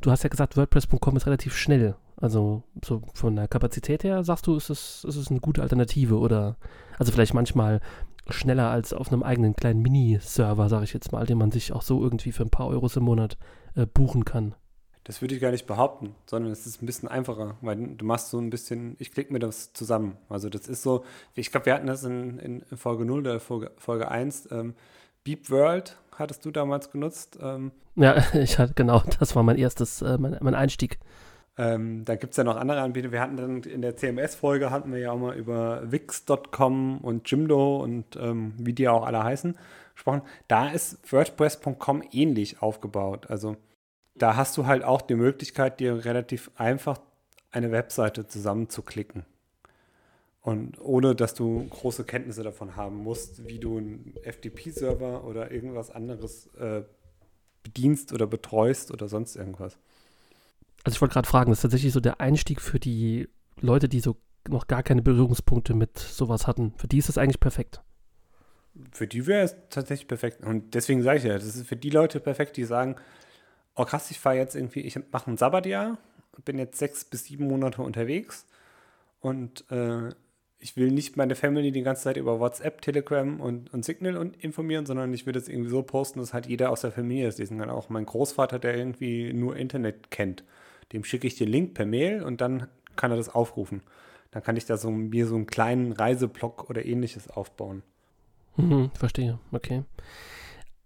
Du 0.00 0.10
hast 0.10 0.24
ja 0.24 0.28
gesagt, 0.28 0.56
WordPress.com 0.56 1.16
ist 1.16 1.26
relativ 1.26 1.56
schnell. 1.56 1.94
Also 2.16 2.64
so 2.84 3.02
von 3.14 3.36
der 3.36 3.46
Kapazität 3.46 4.02
her 4.02 4.24
sagst 4.24 4.48
du, 4.48 4.56
ist 4.56 4.68
es, 4.68 5.04
ist 5.04 5.30
eine 5.30 5.38
gute 5.38 5.62
Alternative 5.62 6.18
oder 6.18 6.56
also 6.98 7.12
vielleicht 7.12 7.34
manchmal 7.34 7.80
schneller 8.28 8.68
als 8.68 8.92
auf 8.92 9.12
einem 9.12 9.22
eigenen 9.22 9.54
kleinen 9.54 9.80
Mini-Server, 9.82 10.68
sage 10.68 10.84
ich 10.84 10.92
jetzt 10.92 11.12
mal, 11.12 11.24
den 11.24 11.38
man 11.38 11.52
sich 11.52 11.72
auch 11.72 11.82
so 11.82 12.02
irgendwie 12.02 12.32
für 12.32 12.42
ein 12.42 12.50
paar 12.50 12.66
Euros 12.66 12.96
im 12.96 13.04
Monat 13.04 13.38
äh, 13.76 13.86
buchen 13.86 14.24
kann. 14.24 14.56
Das 15.04 15.20
würde 15.20 15.34
ich 15.34 15.40
gar 15.40 15.50
nicht 15.50 15.66
behaupten, 15.66 16.14
sondern 16.26 16.52
es 16.52 16.66
ist 16.66 16.80
ein 16.80 16.86
bisschen 16.86 17.08
einfacher, 17.08 17.56
weil 17.60 17.76
du 17.76 18.04
machst 18.04 18.30
so 18.30 18.38
ein 18.38 18.50
bisschen, 18.50 18.94
ich 19.00 19.10
klicke 19.10 19.32
mir 19.32 19.40
das 19.40 19.72
zusammen. 19.72 20.16
Also 20.28 20.48
das 20.48 20.68
ist 20.68 20.82
so, 20.82 21.04
ich 21.34 21.50
glaube, 21.50 21.66
wir 21.66 21.74
hatten 21.74 21.88
das 21.88 22.04
in, 22.04 22.38
in 22.38 22.64
Folge 22.76 23.04
0 23.04 23.20
oder 23.20 23.40
Folge, 23.40 23.72
Folge 23.78 24.08
1. 24.10 24.50
Ähm, 24.52 24.74
Beep 25.24 25.50
World 25.50 25.96
hattest 26.16 26.44
du 26.44 26.50
damals 26.50 26.90
genutzt. 26.90 27.38
Ähm, 27.40 27.72
ja, 27.96 28.16
ich 28.34 28.58
hatte, 28.58 28.74
genau, 28.74 29.02
das 29.18 29.34
war 29.34 29.42
mein 29.42 29.58
erstes, 29.58 30.02
äh, 30.02 30.18
mein, 30.18 30.38
mein 30.40 30.54
Einstieg. 30.54 30.98
Ähm, 31.58 32.04
da 32.04 32.14
gibt 32.14 32.32
es 32.32 32.36
ja 32.38 32.44
noch 32.44 32.56
andere 32.56 32.80
Anbieter. 32.80 33.12
Wir 33.12 33.20
hatten 33.20 33.36
dann 33.36 33.62
in 33.62 33.82
der 33.82 33.96
CMS-Folge 33.96 34.70
hatten 34.70 34.92
wir 34.92 35.00
ja 35.00 35.12
auch 35.12 35.18
mal 35.18 35.36
über 35.36 35.82
Wix.com 35.90 36.98
und 36.98 37.30
Jimdo 37.30 37.76
und 37.76 38.16
ähm, 38.16 38.54
wie 38.56 38.72
die 38.72 38.88
auch 38.88 39.04
alle 39.04 39.22
heißen 39.22 39.56
gesprochen. 39.94 40.22
Da 40.48 40.68
ist 40.68 41.12
WordPress.com 41.12 42.02
ähnlich 42.12 42.62
aufgebaut. 42.62 43.26
Also 43.28 43.56
da 44.14 44.36
hast 44.36 44.56
du 44.56 44.66
halt 44.66 44.84
auch 44.84 45.02
die 45.02 45.14
Möglichkeit, 45.14 45.80
dir 45.80 46.04
relativ 46.04 46.50
einfach 46.56 47.00
eine 47.50 47.70
Webseite 47.70 48.26
zusammenzuklicken. 48.26 49.24
Und 50.40 50.80
ohne 50.80 51.14
dass 51.14 51.34
du 51.34 51.66
große 51.68 52.04
Kenntnisse 52.04 52.42
davon 52.42 52.74
haben 52.74 52.96
musst, 52.96 53.46
wie 53.46 53.60
du 53.60 53.78
einen 53.78 54.14
FTP-Server 54.24 55.24
oder 55.24 55.52
irgendwas 55.52 55.90
anderes 55.90 56.48
äh, 56.56 56.82
bedienst 57.62 58.12
oder 58.12 58.26
betreust 58.26 58.90
oder 58.90 59.08
sonst 59.08 59.36
irgendwas. 59.36 59.78
Also 60.82 60.96
ich 60.96 61.00
wollte 61.00 61.12
gerade 61.12 61.28
fragen, 61.28 61.50
das 61.50 61.58
ist 61.58 61.62
tatsächlich 61.62 61.92
so 61.92 62.00
der 62.00 62.20
Einstieg 62.20 62.60
für 62.60 62.80
die 62.80 63.28
Leute, 63.60 63.88
die 63.88 64.00
so 64.00 64.16
noch 64.48 64.66
gar 64.66 64.82
keine 64.82 65.02
Berührungspunkte 65.02 65.74
mit 65.74 65.96
sowas 65.98 66.48
hatten. 66.48 66.74
Für 66.76 66.88
die 66.88 66.98
ist 66.98 67.08
das 67.08 67.18
eigentlich 67.18 67.38
perfekt. 67.38 67.80
Für 68.90 69.06
die 69.06 69.26
wäre 69.28 69.44
es 69.44 69.54
tatsächlich 69.70 70.08
perfekt. 70.08 70.44
Und 70.44 70.74
deswegen 70.74 71.02
sage 71.02 71.18
ich 71.18 71.24
ja, 71.24 71.34
das 71.34 71.44
ist 71.44 71.68
für 71.68 71.76
die 71.76 71.90
Leute 71.90 72.18
perfekt, 72.18 72.56
die 72.56 72.64
sagen, 72.64 72.96
oh 73.74 73.84
krass, 73.84 74.10
ich 74.10 74.18
fahre 74.18 74.36
jetzt 74.36 74.54
irgendwie, 74.54 74.80
ich 74.80 74.98
mache 75.10 75.30
ein 75.30 75.36
Sabbatjahr, 75.36 75.98
bin 76.44 76.58
jetzt 76.58 76.78
sechs 76.78 77.04
bis 77.04 77.24
sieben 77.24 77.46
Monate 77.46 77.82
unterwegs 77.82 78.46
und 79.20 79.70
äh, 79.70 80.10
ich 80.58 80.76
will 80.76 80.92
nicht 80.92 81.16
meine 81.16 81.34
Family 81.34 81.72
die 81.72 81.82
ganze 81.82 82.04
Zeit 82.04 82.16
über 82.16 82.38
WhatsApp, 82.38 82.80
Telegram 82.82 83.40
und, 83.40 83.72
und 83.74 83.84
Signal 83.84 84.16
und 84.16 84.42
informieren, 84.42 84.86
sondern 84.86 85.12
ich 85.12 85.26
würde 85.26 85.40
es 85.40 85.48
irgendwie 85.48 85.70
so 85.70 85.82
posten, 85.82 86.20
dass 86.20 86.32
halt 86.32 86.46
jeder 86.46 86.70
aus 86.70 86.82
der 86.82 86.92
Familie 86.92 87.26
es 87.26 87.38
lesen 87.38 87.58
kann. 87.58 87.68
Auch 87.68 87.88
mein 87.88 88.06
Großvater, 88.06 88.60
der 88.60 88.76
irgendwie 88.76 89.32
nur 89.32 89.56
Internet 89.56 90.10
kennt 90.10 90.44
dem 90.92 91.04
schicke 91.04 91.26
ich 91.26 91.36
den 91.36 91.48
Link 91.48 91.74
per 91.74 91.86
Mail 91.86 92.22
und 92.22 92.40
dann 92.40 92.68
kann 92.96 93.10
er 93.10 93.16
das 93.16 93.34
aufrufen. 93.34 93.82
Dann 94.30 94.42
kann 94.42 94.56
ich 94.56 94.66
da 94.66 94.76
so 94.76 94.90
mir 94.90 95.26
so 95.26 95.34
einen 95.34 95.46
kleinen 95.46 95.92
Reiseblock 95.92 96.68
oder 96.70 96.84
ähnliches 96.84 97.28
aufbauen. 97.28 97.82
Mhm, 98.56 98.90
verstehe, 98.94 99.38
okay. 99.50 99.84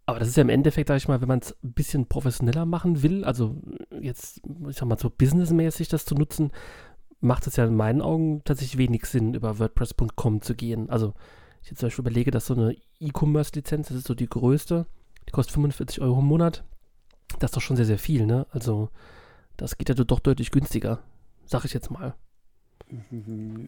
Aber 0.06 0.20
das 0.20 0.28
ist 0.28 0.36
ja 0.36 0.42
im 0.42 0.48
Endeffekt, 0.48 0.88
sag 0.88 0.96
ich 0.96 1.08
mal, 1.08 1.20
wenn 1.20 1.28
man 1.28 1.40
es 1.40 1.56
ein 1.64 1.72
bisschen 1.72 2.06
professioneller 2.06 2.64
machen 2.64 3.02
will, 3.02 3.24
also 3.24 3.60
jetzt, 4.00 4.40
ich 4.68 4.76
sag 4.76 4.86
mal, 4.86 4.98
so 4.98 5.10
businessmäßig 5.10 5.88
das 5.88 6.04
zu 6.04 6.14
nutzen, 6.14 6.52
macht 7.20 7.46
es 7.46 7.56
ja 7.56 7.64
in 7.64 7.74
meinen 7.74 8.00
Augen 8.00 8.42
tatsächlich 8.44 8.78
wenig 8.78 9.06
Sinn, 9.06 9.34
über 9.34 9.58
WordPress.com 9.58 10.42
zu 10.42 10.54
gehen. 10.54 10.90
Also, 10.90 11.14
ich 11.62 11.70
jetzt 11.70 11.80
zum 11.80 11.88
Beispiel 11.88 12.04
überlege, 12.04 12.30
dass 12.30 12.46
so 12.46 12.54
eine 12.54 12.76
E-Commerce-Lizenz, 13.00 13.88
das 13.88 13.96
ist 13.96 14.06
so 14.06 14.14
die 14.14 14.28
größte, 14.28 14.86
die 15.26 15.32
kostet 15.32 15.54
45 15.54 16.00
Euro 16.00 16.20
im 16.20 16.26
Monat. 16.26 16.62
Das 17.40 17.50
ist 17.50 17.56
doch 17.56 17.62
schon 17.62 17.76
sehr, 17.76 17.86
sehr 17.86 17.98
viel, 17.98 18.26
ne? 18.26 18.46
Also, 18.50 18.90
das 19.56 19.76
geht 19.76 19.88
ja 19.88 19.94
doch 19.96 20.20
deutlich 20.20 20.52
günstiger, 20.52 21.00
sag 21.46 21.64
ich 21.64 21.72
jetzt 21.72 21.90
mal. 21.90 22.14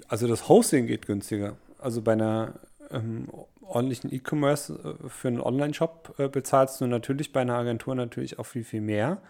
Also 0.06 0.28
das 0.28 0.48
Hosting 0.48 0.86
geht 0.86 1.06
günstiger. 1.06 1.56
Also 1.78 2.02
bei 2.02 2.12
einer 2.12 2.54
ähm, 2.90 3.28
ordentlichen 3.60 4.12
E-Commerce 4.12 4.98
äh, 5.04 5.08
für 5.08 5.28
einen 5.28 5.40
Online-Shop 5.40 6.14
äh, 6.18 6.28
bezahlst 6.28 6.80
du 6.80 6.86
natürlich 6.86 7.32
bei 7.32 7.40
einer 7.40 7.56
Agentur 7.56 7.94
natürlich 7.94 8.38
auch 8.38 8.46
viel, 8.46 8.64
viel 8.64 8.80
mehr. 8.80 9.20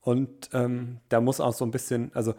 Und 0.00 0.50
ähm, 0.52 0.98
da 1.08 1.20
muss 1.20 1.40
auch 1.40 1.52
so 1.52 1.64
ein 1.64 1.70
bisschen, 1.70 2.10
also 2.14 2.34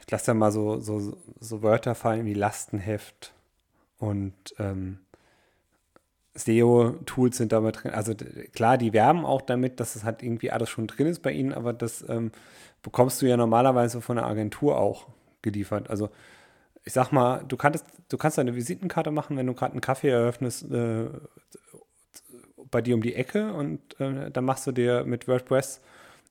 ich 0.00 0.10
lasse 0.10 0.30
ja 0.30 0.34
mal 0.34 0.52
so, 0.52 0.78
so, 0.80 1.16
so 1.40 1.62
Wörter 1.62 1.94
fallen 1.94 2.26
wie 2.26 2.34
Lastenheft 2.34 3.32
und 3.98 4.34
ähm, 4.58 5.00
SEO-Tools 6.34 7.38
sind 7.38 7.52
damit 7.52 7.82
drin. 7.82 7.92
Also 7.92 8.14
klar, 8.52 8.78
die 8.78 8.92
werben 8.92 9.24
auch 9.24 9.40
damit, 9.40 9.80
dass 9.80 9.96
es 9.96 10.04
halt 10.04 10.22
irgendwie 10.22 10.50
alles 10.50 10.68
schon 10.68 10.86
drin 10.86 11.06
ist 11.06 11.22
bei 11.22 11.32
ihnen, 11.32 11.52
aber 11.52 11.72
das 11.72 12.06
ähm, 12.08 12.30
bekommst 12.82 13.22
du 13.22 13.26
ja 13.26 13.36
normalerweise 13.36 14.00
von 14.00 14.16
der 14.16 14.26
Agentur 14.26 14.78
auch 14.78 15.06
geliefert. 15.42 15.88
Also 15.90 16.10
ich 16.86 16.92
sag 16.92 17.10
mal, 17.10 17.44
du 17.46 17.56
kannst, 17.56 17.84
du 18.08 18.16
kannst 18.16 18.38
eine 18.38 18.54
Visitenkarte 18.54 19.10
machen, 19.10 19.36
wenn 19.36 19.46
du 19.46 19.54
gerade 19.54 19.72
einen 19.72 19.80
Kaffee 19.80 20.08
eröffnest 20.08 20.70
äh, 20.70 21.08
bei 22.70 22.80
dir 22.80 22.94
um 22.94 23.02
die 23.02 23.14
Ecke 23.14 23.52
und 23.52 24.00
äh, 24.00 24.30
dann 24.30 24.44
machst 24.44 24.66
du 24.68 24.72
dir 24.72 25.04
mit 25.04 25.26
WordPress 25.26 25.80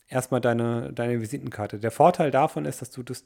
erstmal 0.08 0.40
deine, 0.40 0.94
deine 0.94 1.20
Visitenkarte. 1.20 1.78
Der 1.78 1.92
Vorteil 1.92 2.32
davon 2.32 2.66
ist, 2.66 2.82
dass 2.82 2.90
du 2.90 3.04
das 3.04 3.26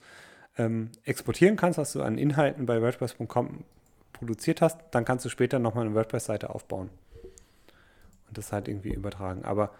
ähm, 0.57 0.89
exportieren 1.03 1.55
kannst, 1.55 1.77
was 1.77 1.93
du 1.93 2.01
an 2.01 2.17
Inhalten 2.17 2.65
bei 2.65 2.81
WordPress.com 2.81 3.63
produziert 4.13 4.61
hast, 4.61 4.79
dann 4.91 5.05
kannst 5.05 5.23
du 5.23 5.29
später 5.29 5.59
nochmal 5.59 5.85
eine 5.85 5.93
WordPress-Seite 5.93 6.49
aufbauen 6.49 6.89
und 8.27 8.37
das 8.39 8.51
halt 8.51 8.67
irgendwie 8.67 8.93
übertragen. 8.93 9.45
Aber 9.45 9.71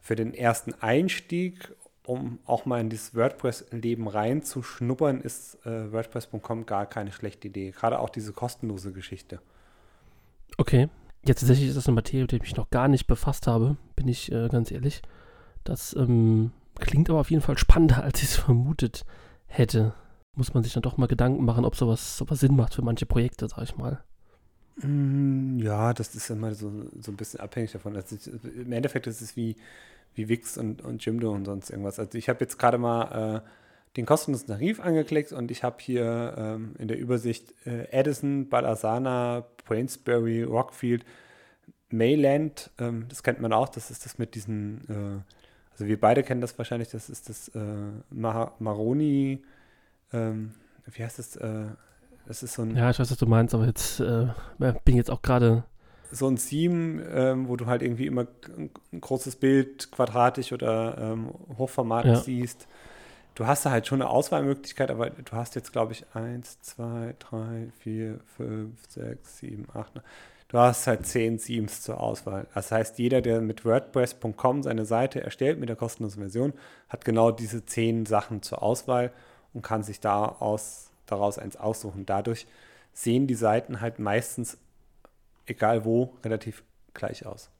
für 0.00 0.16
den 0.16 0.32
ersten 0.32 0.72
Einstieg, 0.80 1.74
um 2.06 2.38
auch 2.44 2.66
mal 2.66 2.80
in 2.80 2.90
dieses 2.90 3.14
WordPress-Leben 3.14 4.08
reinzuschnuppern, 4.08 5.20
ist 5.20 5.64
äh, 5.66 5.92
WordPress.com 5.92 6.66
gar 6.66 6.86
keine 6.86 7.12
schlechte 7.12 7.48
Idee. 7.48 7.70
Gerade 7.70 7.98
auch 7.98 8.10
diese 8.10 8.32
kostenlose 8.32 8.92
Geschichte. 8.92 9.40
Okay. 10.58 10.88
Ja, 11.26 11.34
tatsächlich 11.34 11.68
ist 11.68 11.76
das 11.76 11.86
eine 11.86 11.94
Materie, 11.94 12.22
mit 12.22 12.32
der 12.32 12.36
ich 12.36 12.42
mich 12.42 12.56
noch 12.56 12.70
gar 12.70 12.88
nicht 12.88 13.06
befasst 13.06 13.46
habe, 13.46 13.76
bin 13.96 14.08
ich 14.08 14.30
äh, 14.30 14.48
ganz 14.48 14.70
ehrlich. 14.70 15.00
Das 15.64 15.94
ähm, 15.96 16.52
klingt 16.78 17.08
aber 17.10 17.20
auf 17.20 17.30
jeden 17.30 17.42
Fall 17.42 17.58
spannender, 17.58 18.02
als 18.04 18.22
ich 18.22 18.30
es 18.30 18.36
vermutet 18.36 19.04
hätte. 19.46 19.94
Muss 20.34 20.52
man 20.54 20.62
sich 20.62 20.72
dann 20.72 20.82
doch 20.82 20.96
mal 20.96 21.06
Gedanken 21.06 21.44
machen, 21.44 21.64
ob 21.64 21.76
sowas, 21.76 22.16
sowas 22.18 22.40
Sinn 22.40 22.56
macht 22.56 22.74
für 22.74 22.82
manche 22.82 23.06
Projekte, 23.06 23.48
sag 23.48 23.62
ich 23.62 23.76
mal. 23.76 24.02
Mm, 24.76 25.58
Ja, 25.60 25.92
das 25.92 26.14
ist 26.14 26.30
immer 26.30 26.54
so, 26.54 26.70
so 27.00 27.12
ein 27.12 27.16
bisschen 27.16 27.40
abhängig 27.40 27.72
davon. 27.72 27.96
Also 27.96 28.16
Im 28.42 28.72
Endeffekt 28.72 29.06
ist 29.06 29.20
es 29.20 29.36
wie, 29.36 29.56
wie 30.14 30.28
Wix 30.28 30.56
und, 30.58 30.82
und 30.82 31.04
Jimdo 31.04 31.32
und 31.32 31.44
sonst 31.44 31.70
irgendwas. 31.70 31.98
Also 31.98 32.16
ich 32.16 32.28
habe 32.28 32.40
jetzt 32.40 32.58
gerade 32.58 32.78
mal 32.78 33.42
äh, 33.44 33.48
den 33.96 34.06
kostenlosen 34.06 34.48
Tarif 34.48 34.80
angeklickt 34.80 35.32
und 35.32 35.50
ich 35.50 35.62
habe 35.62 35.76
hier 35.80 36.34
ähm, 36.36 36.74
in 36.78 36.88
der 36.88 36.98
Übersicht 36.98 37.54
äh, 37.66 37.88
Edison, 37.90 38.48
Balasana, 38.48 39.44
Brainsbury, 39.66 40.42
Rockfield, 40.42 41.04
Mayland, 41.90 42.70
ähm, 42.78 43.06
das 43.08 43.22
kennt 43.22 43.40
man 43.40 43.52
auch, 43.52 43.68
das 43.68 43.90
ist 43.90 44.04
das 44.04 44.18
mit 44.18 44.34
diesen, 44.34 44.80
äh, 44.88 45.32
also 45.72 45.86
wir 45.86 46.00
beide 46.00 46.22
kennen 46.22 46.40
das 46.40 46.56
wahrscheinlich, 46.58 46.88
das 46.88 47.08
ist 47.08 47.28
das 47.28 47.48
äh, 47.48 47.60
Mar 48.10 48.54
Maroni, 48.58 49.44
ähm, 50.12 50.54
wie 50.86 51.04
heißt 51.04 51.18
das, 51.18 51.36
äh, 51.36 51.66
das 52.26 52.42
ist 52.42 52.54
so 52.54 52.62
ein 52.62 52.76
Ja, 52.76 52.90
ich 52.90 52.98
weiß, 52.98 53.10
was 53.10 53.18
du 53.18 53.26
meinst, 53.26 53.54
aber 53.54 53.66
jetzt 53.66 54.00
äh, 54.00 54.26
bin 54.84 54.96
jetzt 54.96 55.10
auch 55.10 55.22
gerade. 55.22 55.64
So 56.14 56.28
ein 56.28 56.36
Theme, 56.36 57.02
ähm, 57.12 57.48
wo 57.48 57.56
du 57.56 57.66
halt 57.66 57.82
irgendwie 57.82 58.06
immer 58.06 58.26
ein, 58.56 58.70
großes 59.00 59.36
Bild, 59.36 59.90
quadratisch 59.92 60.52
oder 60.52 60.96
ähm, 60.98 61.30
hochformatig 61.58 62.18
Ja. 62.18 62.20
siehst. 62.20 62.68
Du 63.34 63.46
hast 63.46 63.66
da 63.66 63.70
halt 63.70 63.86
schon 63.86 64.00
eine 64.00 64.10
Auswahlmöglichkeit, 64.10 64.90
aber 64.90 65.10
du 65.10 65.32
hast 65.32 65.56
jetzt, 65.56 65.72
glaube 65.72 65.92
ich, 65.92 66.04
1, 66.14 66.60
2, 66.62 67.14
3, 67.18 67.68
4, 67.80 68.20
5, 68.36 68.78
6, 68.88 69.38
7, 69.38 69.66
8, 69.74 69.96
9. 69.96 70.04
Du 70.48 70.58
hast 70.58 70.86
halt 70.86 71.04
10 71.06 71.38
Themes 71.38 71.82
zur 71.82 72.00
Auswahl. 72.00 72.46
Das 72.54 72.70
heißt, 72.70 72.98
jeder, 72.98 73.22
der 73.22 73.40
mit 73.40 73.64
WordPress.com 73.64 74.62
seine 74.62 74.84
Seite 74.84 75.20
erstellt 75.22 75.58
mit 75.58 75.68
der 75.68 75.76
kostenlosen 75.76 76.22
Version, 76.22 76.52
hat 76.88 77.04
genau 77.04 77.32
diese 77.32 77.64
10 77.66 78.06
Sachen 78.06 78.42
zur 78.42 78.62
Auswahl 78.62 79.12
und 79.52 79.62
kann 79.62 79.82
sich 79.82 79.98
da 80.00 80.24
aus, 80.26 80.90
daraus 81.06 81.38
eins 81.38 81.56
aussuchen. 81.56 82.06
Dadurch 82.06 82.46
sehen 82.92 83.26
die 83.26 83.34
Seiten 83.34 83.80
halt 83.80 83.98
meistens 83.98 84.58
egal 85.46 85.84
wo, 85.84 86.16
relativ 86.24 86.64
gleich 86.92 87.24
aus. 87.26 87.50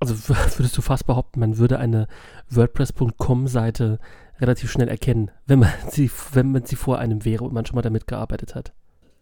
Also 0.00 0.14
würdest 0.58 0.76
du 0.76 0.82
fast 0.82 1.06
behaupten, 1.06 1.38
man 1.40 1.56
würde 1.58 1.78
eine 1.78 2.08
WordPress.com-Seite 2.48 3.98
relativ 4.40 4.70
schnell 4.70 4.88
erkennen, 4.88 5.30
wenn 5.46 5.58
man 5.60 5.72
sie, 5.88 6.10
wenn 6.32 6.52
man 6.52 6.64
sie 6.64 6.76
vor 6.76 6.98
einem 6.98 7.24
wäre 7.24 7.44
und 7.44 7.52
man 7.52 7.66
schon 7.66 7.76
mal 7.76 7.82
damit 7.82 8.06
gearbeitet 8.06 8.54
hat. 8.54 8.72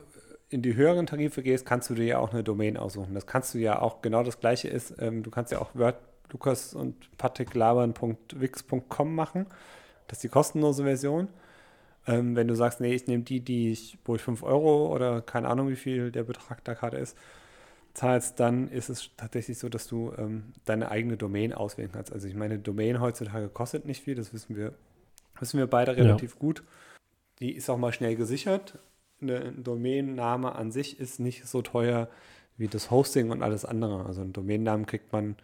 in 0.48 0.62
die 0.62 0.74
höheren 0.74 1.06
Tarife 1.06 1.42
gehst, 1.42 1.66
kannst 1.66 1.90
du 1.90 1.94
dir 1.94 2.06
ja 2.06 2.18
auch 2.18 2.32
eine 2.32 2.42
Domain 2.42 2.78
aussuchen. 2.78 3.14
Das 3.14 3.26
kannst 3.26 3.54
du 3.54 3.58
ja 3.58 3.80
auch, 3.80 4.00
genau 4.00 4.22
das 4.22 4.40
gleiche 4.40 4.68
ist, 4.68 4.94
ähm, 4.98 5.22
du 5.22 5.30
kannst 5.30 5.52
ja 5.52 5.60
auch 5.60 5.74
Word, 5.74 5.96
Lukas 6.30 6.74
und 6.74 7.16
patricklabern.wix.com 7.18 9.14
machen. 9.14 9.46
Das 10.06 10.18
ist 10.18 10.24
die 10.24 10.28
kostenlose 10.28 10.84
Version. 10.84 11.28
Ähm, 12.06 12.36
wenn 12.36 12.48
du 12.48 12.54
sagst, 12.54 12.80
nee, 12.80 12.94
ich 12.94 13.06
nehme 13.06 13.22
die, 13.22 13.40
die 13.40 13.70
ich, 13.70 13.98
wo 14.04 14.14
ich 14.14 14.22
5 14.22 14.42
Euro 14.42 14.94
oder 14.94 15.20
keine 15.20 15.48
Ahnung, 15.48 15.68
wie 15.68 15.76
viel 15.76 16.10
der 16.10 16.24
Betrag 16.24 16.64
da 16.64 16.74
gerade 16.74 16.96
ist, 16.96 17.16
zahlst, 17.94 18.40
dann 18.40 18.68
ist 18.68 18.88
es 18.88 19.10
tatsächlich 19.16 19.58
so, 19.58 19.68
dass 19.68 19.86
du 19.86 20.12
ähm, 20.16 20.52
deine 20.64 20.90
eigene 20.90 21.16
Domain 21.16 21.52
auswählen 21.52 21.90
kannst. 21.92 22.12
Also 22.12 22.28
ich 22.28 22.34
meine, 22.34 22.58
Domain 22.58 23.00
heutzutage 23.00 23.48
kostet 23.48 23.84
nicht 23.84 24.02
viel, 24.02 24.14
das 24.14 24.32
wissen 24.32 24.56
wir, 24.56 24.72
wissen 25.38 25.58
wir 25.58 25.66
beide 25.66 25.96
relativ 25.96 26.38
gut. 26.38 26.62
Die 27.40 27.52
ist 27.52 27.68
auch 27.68 27.76
mal 27.76 27.92
schnell 27.92 28.16
gesichert. 28.16 28.78
Eine 29.20 29.52
Domainname 29.52 30.54
an 30.54 30.70
sich 30.72 30.98
ist 31.00 31.20
nicht 31.20 31.46
so 31.46 31.60
teuer 31.60 32.08
wie 32.56 32.68
das 32.68 32.90
Hosting 32.90 33.30
und 33.30 33.42
alles 33.42 33.64
andere. 33.64 34.06
Also 34.06 34.20
einen 34.22 34.32
Domainnamen 34.32 34.86
kriegt 34.86 35.12
man, 35.12 35.36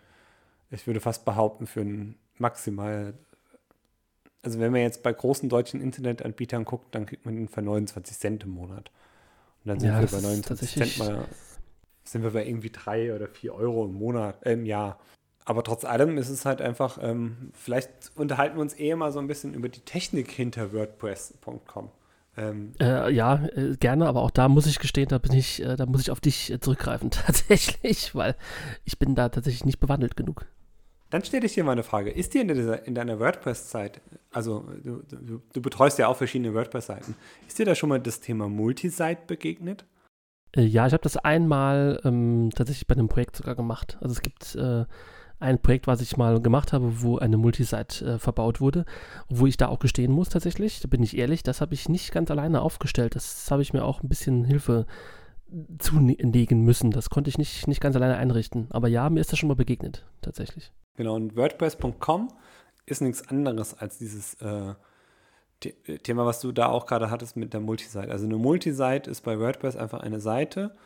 ich 0.74 0.86
würde 0.86 1.00
fast 1.00 1.24
behaupten, 1.24 1.66
für 1.66 1.80
ein 1.80 2.16
maximal, 2.38 3.14
also 4.42 4.58
wenn 4.60 4.72
man 4.72 4.82
jetzt 4.82 5.02
bei 5.02 5.12
großen 5.12 5.48
deutschen 5.48 5.80
Internetanbietern 5.80 6.64
guckt, 6.64 6.94
dann 6.94 7.06
kriegt 7.06 7.24
man 7.26 7.36
ihn 7.36 7.48
für 7.48 7.62
29 7.62 8.18
Cent 8.18 8.44
im 8.44 8.50
Monat. 8.50 8.90
Und 9.64 9.68
dann 9.70 9.80
sind 9.80 9.90
Ja, 9.90 10.00
wir 10.00 10.08
bei 10.08 10.20
ist 10.20 10.20
29 10.20 10.74
Cent 10.74 10.96
mal 10.96 11.28
sind 12.04 12.22
wir 12.22 12.32
bei 12.32 12.46
irgendwie 12.46 12.70
drei 12.70 13.14
oder 13.14 13.28
vier 13.28 13.54
Euro 13.54 13.86
im 13.86 13.94
Monat, 13.94 14.44
äh, 14.44 14.52
im 14.52 14.66
Jahr. 14.66 14.98
Aber 15.44 15.62
trotz 15.62 15.84
allem 15.84 16.16
ist 16.18 16.28
es 16.30 16.44
halt 16.44 16.60
einfach, 16.62 16.98
ähm, 17.02 17.50
vielleicht 17.54 18.12
unterhalten 18.16 18.56
wir 18.56 18.62
uns 18.62 18.74
eher 18.74 18.96
mal 18.96 19.12
so 19.12 19.18
ein 19.18 19.26
bisschen 19.26 19.54
über 19.54 19.68
die 19.68 19.80
Technik 19.80 20.30
hinter 20.30 20.72
WordPress.com. 20.72 21.90
Ähm, 22.36 22.74
Äh, 22.80 23.12
ja, 23.12 23.44
äh, 23.54 23.76
gerne, 23.76 24.06
aber 24.08 24.22
auch 24.22 24.30
da 24.32 24.48
muss 24.48 24.66
ich 24.66 24.80
gestehen, 24.80 25.08
da 25.08 25.18
bin 25.18 25.32
ich, 25.32 25.62
äh, 25.62 25.76
da 25.76 25.86
muss 25.86 26.00
ich 26.00 26.10
auf 26.10 26.20
dich 26.20 26.50
äh, 26.50 26.58
zurückgreifen, 26.60 27.10
tatsächlich, 27.12 28.14
weil 28.14 28.36
ich 28.84 28.98
bin 28.98 29.14
da 29.14 29.28
tatsächlich 29.28 29.64
nicht 29.64 29.78
bewandelt 29.80 30.16
genug. 30.16 30.46
Dann 31.14 31.22
stelle 31.22 31.46
ich 31.46 31.54
dir 31.54 31.62
mal 31.62 31.72
eine 31.72 31.84
Frage. 31.84 32.10
Ist 32.10 32.34
dir 32.34 32.42
in, 32.42 32.48
dieser, 32.48 32.88
in 32.88 32.96
deiner 32.96 33.20
WordPress-Zeit, 33.20 34.00
also 34.32 34.64
du, 34.82 35.00
du, 35.08 35.40
du 35.52 35.62
betreust 35.62 35.96
ja 36.00 36.08
auch 36.08 36.16
verschiedene 36.16 36.52
WordPress-Seiten, 36.54 37.14
ist 37.46 37.56
dir 37.56 37.64
da 37.64 37.76
schon 37.76 37.88
mal 37.88 38.00
das 38.00 38.18
Thema 38.18 38.48
Multisite 38.48 39.20
begegnet? 39.28 39.84
Äh, 40.56 40.62
ja, 40.62 40.88
ich 40.88 40.92
habe 40.92 41.04
das 41.04 41.16
einmal 41.16 42.00
ähm, 42.02 42.50
tatsächlich 42.52 42.88
bei 42.88 42.96
einem 42.96 43.06
Projekt 43.06 43.36
sogar 43.36 43.54
gemacht. 43.54 43.96
Also 44.00 44.12
es 44.12 44.22
gibt 44.22 44.56
äh, 44.56 44.86
ein 45.38 45.62
Projekt, 45.62 45.86
was 45.86 46.00
ich 46.00 46.16
mal 46.16 46.42
gemacht 46.42 46.72
habe, 46.72 47.00
wo 47.00 47.18
eine 47.18 47.36
Multisite 47.36 48.04
äh, 48.04 48.18
verbaut 48.18 48.60
wurde, 48.60 48.84
wo 49.28 49.46
ich 49.46 49.56
da 49.56 49.68
auch 49.68 49.78
gestehen 49.78 50.10
muss 50.10 50.30
tatsächlich, 50.30 50.80
da 50.80 50.88
bin 50.88 51.04
ich 51.04 51.16
ehrlich, 51.16 51.44
das 51.44 51.60
habe 51.60 51.74
ich 51.74 51.88
nicht 51.88 52.10
ganz 52.10 52.28
alleine 52.32 52.60
aufgestellt. 52.60 53.14
Das 53.14 53.48
habe 53.52 53.62
ich 53.62 53.72
mir 53.72 53.84
auch 53.84 54.02
ein 54.02 54.08
bisschen 54.08 54.44
Hilfe 54.44 54.86
zulegen 55.78 56.62
müssen. 56.62 56.90
Das 56.90 57.08
konnte 57.08 57.30
ich 57.30 57.38
nicht, 57.38 57.68
nicht 57.68 57.80
ganz 57.80 57.94
alleine 57.94 58.16
einrichten. 58.16 58.66
Aber 58.70 58.88
ja, 58.88 59.08
mir 59.10 59.20
ist 59.20 59.30
das 59.30 59.38
schon 59.38 59.48
mal 59.48 59.54
begegnet, 59.54 60.04
tatsächlich. 60.20 60.72
Genau, 60.96 61.14
und 61.16 61.36
WordPress.com 61.36 62.28
ist 62.86 63.00
nichts 63.00 63.28
anderes 63.28 63.74
als 63.78 63.98
dieses 63.98 64.34
äh, 64.34 64.74
The 65.62 65.98
Thema, 65.98 66.26
was 66.26 66.40
du 66.40 66.52
da 66.52 66.68
auch 66.68 66.86
gerade 66.86 67.10
hattest 67.10 67.36
mit 67.36 67.54
der 67.54 67.60
Multisite. 67.60 68.10
Also 68.10 68.26
eine 68.26 68.36
Multisite 68.36 69.10
ist 69.10 69.22
bei 69.22 69.38
WordPress 69.38 69.76
einfach 69.76 70.00
eine 70.00 70.20
Seite, 70.20 70.76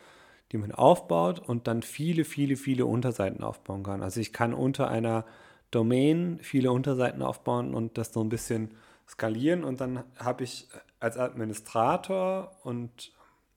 die 0.51 0.57
man 0.57 0.71
aufbaut 0.71 1.39
und 1.39 1.67
dann 1.67 1.81
viele, 1.81 2.23
viele, 2.23 2.55
viele 2.55 2.85
Unterseiten 2.85 3.43
aufbauen 3.43 3.83
kann. 3.83 4.01
Also 4.01 4.19
ich 4.19 4.31
kann 4.31 4.53
unter 4.53 4.89
einer 4.89 5.25
Domain 5.71 6.39
viele 6.41 6.71
Unterseiten 6.71 7.21
aufbauen 7.21 7.73
und 7.73 7.97
das 7.97 8.13
so 8.13 8.21
ein 8.23 8.29
bisschen 8.29 8.71
skalieren 9.07 9.63
und 9.63 9.81
dann 9.81 10.03
habe 10.17 10.43
ich 10.43 10.67
als 10.99 11.17
Administrator 11.17 12.55
und 12.63 13.11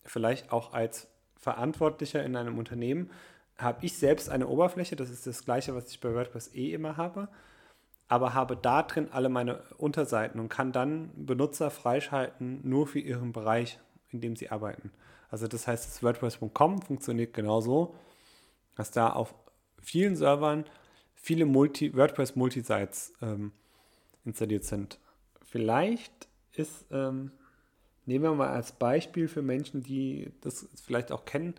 vielleicht 0.05 0.53
auch 0.53 0.73
als 0.73 1.09
Verantwortlicher 1.37 2.25
in 2.25 2.37
einem 2.37 2.59
Unternehmen 2.59 3.11
habe 3.59 3.85
ich 3.85 3.97
selbst 3.97 4.29
eine 4.29 4.49
Oberfläche, 4.49 4.97
das 4.97 5.11
ist 5.11 5.27
das 5.27 5.45
gleiche, 5.45 5.75
was 5.75 5.91
ich 5.91 6.01
bei 6.01 6.15
WordPress 6.15 6.55
eh 6.55 6.73
immer 6.73 6.97
habe, 6.97 7.29
aber 8.09 8.35
habe 8.35 8.57
da 8.57 8.83
drin 8.83 9.09
alle 9.11 9.29
meine 9.29 9.63
Unterseiten 9.79 10.41
und 10.41 10.49
kann 10.49 10.73
dann 10.73 11.11
Benutzer 11.15 11.71
freischalten, 11.71 12.61
nur 12.63 12.87
für 12.87 12.99
ihren 12.99 13.33
Bereich, 13.33 13.79
in 14.11 14.21
dem 14.21 14.37
sie 14.37 14.51
arbeiten. 14.51 14.91
Also 15.31 15.49
das 15.49 15.67
heißt, 15.67 15.87
das 15.87 16.03
WordPress.com 16.03 16.83
funktioniert 16.83 17.33
genauso, 17.33 17.95
dass 18.75 18.91
da 18.91 19.11
auf 19.11 19.35
vielen 19.81 20.17
Servern 20.17 20.65
viele 21.15 21.47
Multi 21.47 21.97
WordPress 21.97 22.37
Multisites 22.37 23.15
ähm, 23.23 23.53
installiert 24.25 24.65
sind. 24.65 24.99
Vielleicht 25.45 26.29
ist, 26.53 26.85
ähm, 26.91 27.31
nehmen 28.05 28.25
wir 28.25 28.35
mal 28.35 28.51
als 28.51 28.73
Beispiel 28.73 29.29
für 29.29 29.43
Menschen, 29.43 29.83
die 29.83 30.33
das 30.41 30.69
vielleicht 30.85 31.13
auch 31.13 31.25
kennen, 31.25 31.55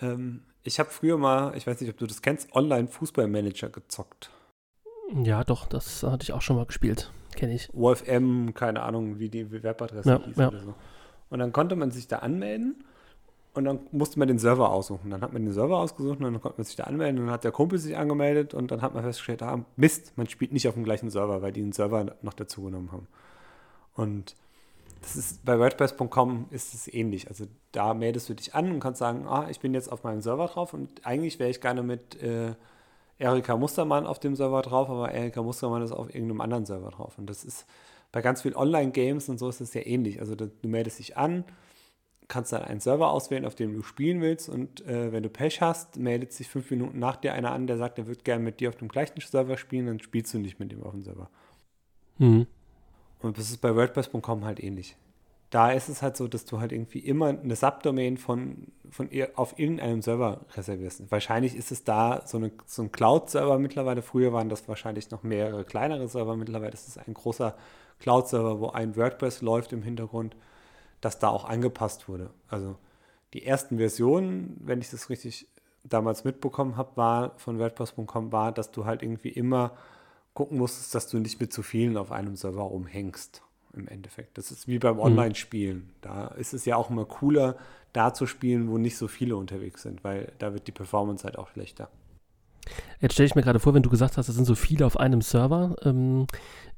ähm, 0.00 0.42
ich 0.62 0.78
habe 0.78 0.90
früher 0.90 1.16
mal, 1.16 1.56
ich 1.56 1.66
weiß 1.66 1.80
nicht, 1.80 1.90
ob 1.90 1.96
du 1.96 2.06
das 2.06 2.22
kennst, 2.22 2.52
Online-Fußballmanager 2.54 3.70
gezockt. 3.70 4.30
Ja, 5.22 5.44
doch, 5.44 5.66
das 5.66 6.02
hatte 6.02 6.24
ich 6.24 6.32
auch 6.32 6.42
schon 6.42 6.56
mal 6.56 6.66
gespielt. 6.66 7.10
Kenne 7.34 7.54
ich. 7.54 7.72
OFM, 7.72 8.52
keine 8.54 8.82
Ahnung, 8.82 9.18
wie 9.18 9.28
die 9.28 9.50
Webadresse 9.50 10.08
Ja, 10.08 10.22
hieß 10.22 10.36
ja. 10.36 10.48
oder 10.48 10.60
so. 10.60 10.74
Und 11.30 11.38
dann 11.38 11.52
konnte 11.52 11.76
man 11.76 11.90
sich 11.90 12.08
da 12.08 12.18
anmelden 12.18 12.84
und 13.54 13.64
dann 13.64 13.80
musste 13.92 14.18
man 14.18 14.28
den 14.28 14.38
Server 14.38 14.70
aussuchen. 14.70 15.10
Dann 15.10 15.20
hat 15.22 15.32
man 15.32 15.44
den 15.44 15.52
Server 15.52 15.78
ausgesucht 15.78 16.18
und 16.18 16.24
dann 16.24 16.40
konnte 16.40 16.58
man 16.58 16.64
sich 16.64 16.76
da 16.76 16.84
anmelden 16.84 17.18
und 17.20 17.26
dann 17.26 17.34
hat 17.34 17.44
der 17.44 17.52
Kumpel 17.52 17.78
sich 17.78 17.96
angemeldet 17.96 18.54
und 18.54 18.70
dann 18.70 18.82
hat 18.82 18.94
man 18.94 19.02
festgestellt, 19.02 19.42
ah, 19.42 19.64
Mist, 19.76 20.12
man 20.16 20.28
spielt 20.28 20.52
nicht 20.52 20.68
auf 20.68 20.74
dem 20.74 20.84
gleichen 20.84 21.10
Server, 21.10 21.42
weil 21.42 21.52
die 21.52 21.62
einen 21.62 21.72
Server 21.72 22.16
noch 22.22 22.34
dazu 22.34 22.62
genommen 22.64 22.92
haben. 22.92 23.08
Und 23.94 24.36
das 25.00 25.16
ist 25.16 25.44
bei 25.44 25.58
WordPress.com 25.58 26.46
ist 26.50 26.74
es 26.74 26.92
ähnlich. 26.92 27.28
Also 27.28 27.46
da 27.72 27.94
meldest 27.94 28.28
du 28.28 28.34
dich 28.34 28.54
an 28.54 28.70
und 28.72 28.80
kannst 28.80 28.98
sagen, 28.98 29.26
ah, 29.26 29.48
ich 29.50 29.60
bin 29.60 29.74
jetzt 29.74 29.90
auf 29.90 30.04
meinem 30.04 30.20
Server 30.20 30.46
drauf 30.46 30.74
und 30.74 31.06
eigentlich 31.06 31.38
wäre 31.38 31.50
ich 31.50 31.60
gerne 31.60 31.82
mit 31.82 32.20
äh, 32.22 32.54
Erika 33.18 33.56
Mustermann 33.56 34.06
auf 34.06 34.20
dem 34.20 34.36
Server 34.36 34.62
drauf, 34.62 34.88
aber 34.88 35.12
Erika 35.12 35.42
Mustermann 35.42 35.82
ist 35.82 35.92
auf 35.92 36.08
irgendeinem 36.08 36.40
anderen 36.40 36.66
Server 36.66 36.90
drauf. 36.90 37.18
Und 37.18 37.28
das 37.28 37.44
ist 37.44 37.66
bei 38.12 38.22
ganz 38.22 38.42
vielen 38.42 38.56
Online-Games 38.56 39.28
und 39.28 39.38
so 39.38 39.48
ist 39.48 39.60
es 39.60 39.74
ja 39.74 39.84
ähnlich. 39.84 40.20
Also 40.20 40.34
du, 40.34 40.50
meldest 40.62 40.98
dich 40.98 41.16
an, 41.16 41.44
kannst 42.28 42.52
dann 42.52 42.62
einen 42.62 42.80
Server 42.80 43.10
auswählen, 43.10 43.44
auf 43.44 43.54
dem 43.54 43.74
du 43.74 43.82
spielen 43.82 44.20
willst 44.20 44.48
und 44.48 44.86
äh, 44.86 45.12
wenn 45.12 45.22
du 45.22 45.30
Pech 45.30 45.60
hast, 45.60 45.96
meldet 45.96 46.32
sich 46.32 46.48
fünf 46.48 46.70
Minuten 46.70 46.98
nach 46.98 47.16
dir 47.16 47.34
einer 47.34 47.52
an, 47.52 47.66
der 47.66 47.76
sagt, 47.76 47.98
er 47.98 48.06
würde 48.06 48.22
gerne 48.22 48.44
mit 48.44 48.60
dir 48.60 48.68
auf 48.68 48.76
dem 48.76 48.88
gleichen 48.88 49.20
Server 49.20 49.56
spielen, 49.56 49.86
dann 49.86 50.00
spielst 50.00 50.32
du 50.34 50.38
nicht 50.38 50.58
mit 50.58 50.72
ihm 50.72 50.82
auf 50.82 50.92
dem 50.92 51.02
Server. 51.02 51.30
Mhm. 52.18 52.46
Und 53.20 53.38
das 53.38 53.50
ist 53.50 53.60
bei 53.60 53.74
WordPress.com 53.74 54.44
halt 54.44 54.62
ähnlich. 54.62 54.96
Da 55.50 55.72
ist 55.72 55.88
es 55.88 56.02
halt 56.02 56.16
so, 56.16 56.28
dass 56.28 56.44
du 56.44 56.60
halt 56.60 56.72
irgendwie 56.72 56.98
immer 56.98 57.28
eine 57.28 57.56
Subdomain 57.56 58.18
von, 58.18 58.66
von 58.90 59.08
auf 59.34 59.58
irgendeinem 59.58 60.02
Server 60.02 60.40
reservierst. 60.54 61.10
Wahrscheinlich 61.10 61.56
ist 61.56 61.72
es 61.72 61.84
da 61.84 62.22
so, 62.26 62.36
eine, 62.36 62.52
so 62.66 62.82
ein 62.82 62.92
Cloud-Server 62.92 63.58
mittlerweile. 63.58 64.02
Früher 64.02 64.32
waren 64.32 64.50
das 64.50 64.68
wahrscheinlich 64.68 65.10
noch 65.10 65.22
mehrere 65.22 65.64
kleinere 65.64 66.06
Server. 66.06 66.36
Mittlerweile 66.36 66.72
ist 66.72 66.86
es 66.86 66.98
ein 66.98 67.14
großer 67.14 67.54
Cloud-Server, 68.00 68.60
wo 68.60 68.68
ein 68.68 68.94
WordPress 68.96 69.40
läuft 69.40 69.72
im 69.72 69.82
Hintergrund, 69.82 70.36
das 71.00 71.18
da 71.18 71.28
auch 71.28 71.46
angepasst 71.46 72.08
wurde. 72.08 72.30
Also 72.48 72.76
die 73.32 73.44
ersten 73.44 73.78
Versionen, 73.78 74.56
wenn 74.60 74.80
ich 74.80 74.90
das 74.90 75.08
richtig 75.08 75.48
damals 75.82 76.24
mitbekommen 76.24 76.76
habe, 76.76 76.96
war 76.96 77.38
von 77.38 77.58
WordPress.com 77.58 78.32
war, 78.32 78.52
dass 78.52 78.70
du 78.70 78.84
halt 78.84 79.02
irgendwie 79.02 79.30
immer 79.30 79.72
gucken 80.38 80.58
musstest, 80.58 80.94
dass 80.94 81.08
du 81.08 81.18
nicht 81.18 81.40
mit 81.40 81.52
zu 81.52 81.64
vielen 81.64 81.96
auf 81.96 82.12
einem 82.12 82.36
Server 82.36 82.62
rumhängst. 82.62 83.42
Im 83.72 83.88
Endeffekt. 83.88 84.38
Das 84.38 84.52
ist 84.52 84.68
wie 84.68 84.78
beim. 84.78 85.00
Online-Spielen. 85.00 85.90
Da 86.00 86.28
ist 86.28 86.54
es 86.54 86.64
ja 86.64 86.76
auch 86.76 86.90
immer 86.90 87.06
cooler, 87.06 87.56
da 87.92 88.14
zu 88.14 88.26
spielen, 88.26 88.70
wo 88.70 88.78
nicht 88.78 88.96
so 88.96 89.08
viele 89.08 89.36
unterwegs 89.36 89.82
sind, 89.82 90.04
weil 90.04 90.30
da 90.38 90.54
wird 90.54 90.68
die 90.68 90.72
Performance 90.72 91.24
halt 91.24 91.38
auch 91.38 91.48
schlechter. 91.48 91.88
Jetzt 93.00 93.14
stelle 93.14 93.26
ich 93.26 93.34
mir 93.34 93.42
gerade 93.42 93.58
vor, 93.58 93.74
wenn 93.74 93.82
du 93.82 93.90
gesagt 93.90 94.16
hast, 94.16 94.28
es 94.28 94.36
sind 94.36 94.44
so 94.44 94.54
viele 94.54 94.86
auf 94.86 94.96
einem 94.96 95.22
Server, 95.22 95.74
ähm, 95.82 96.28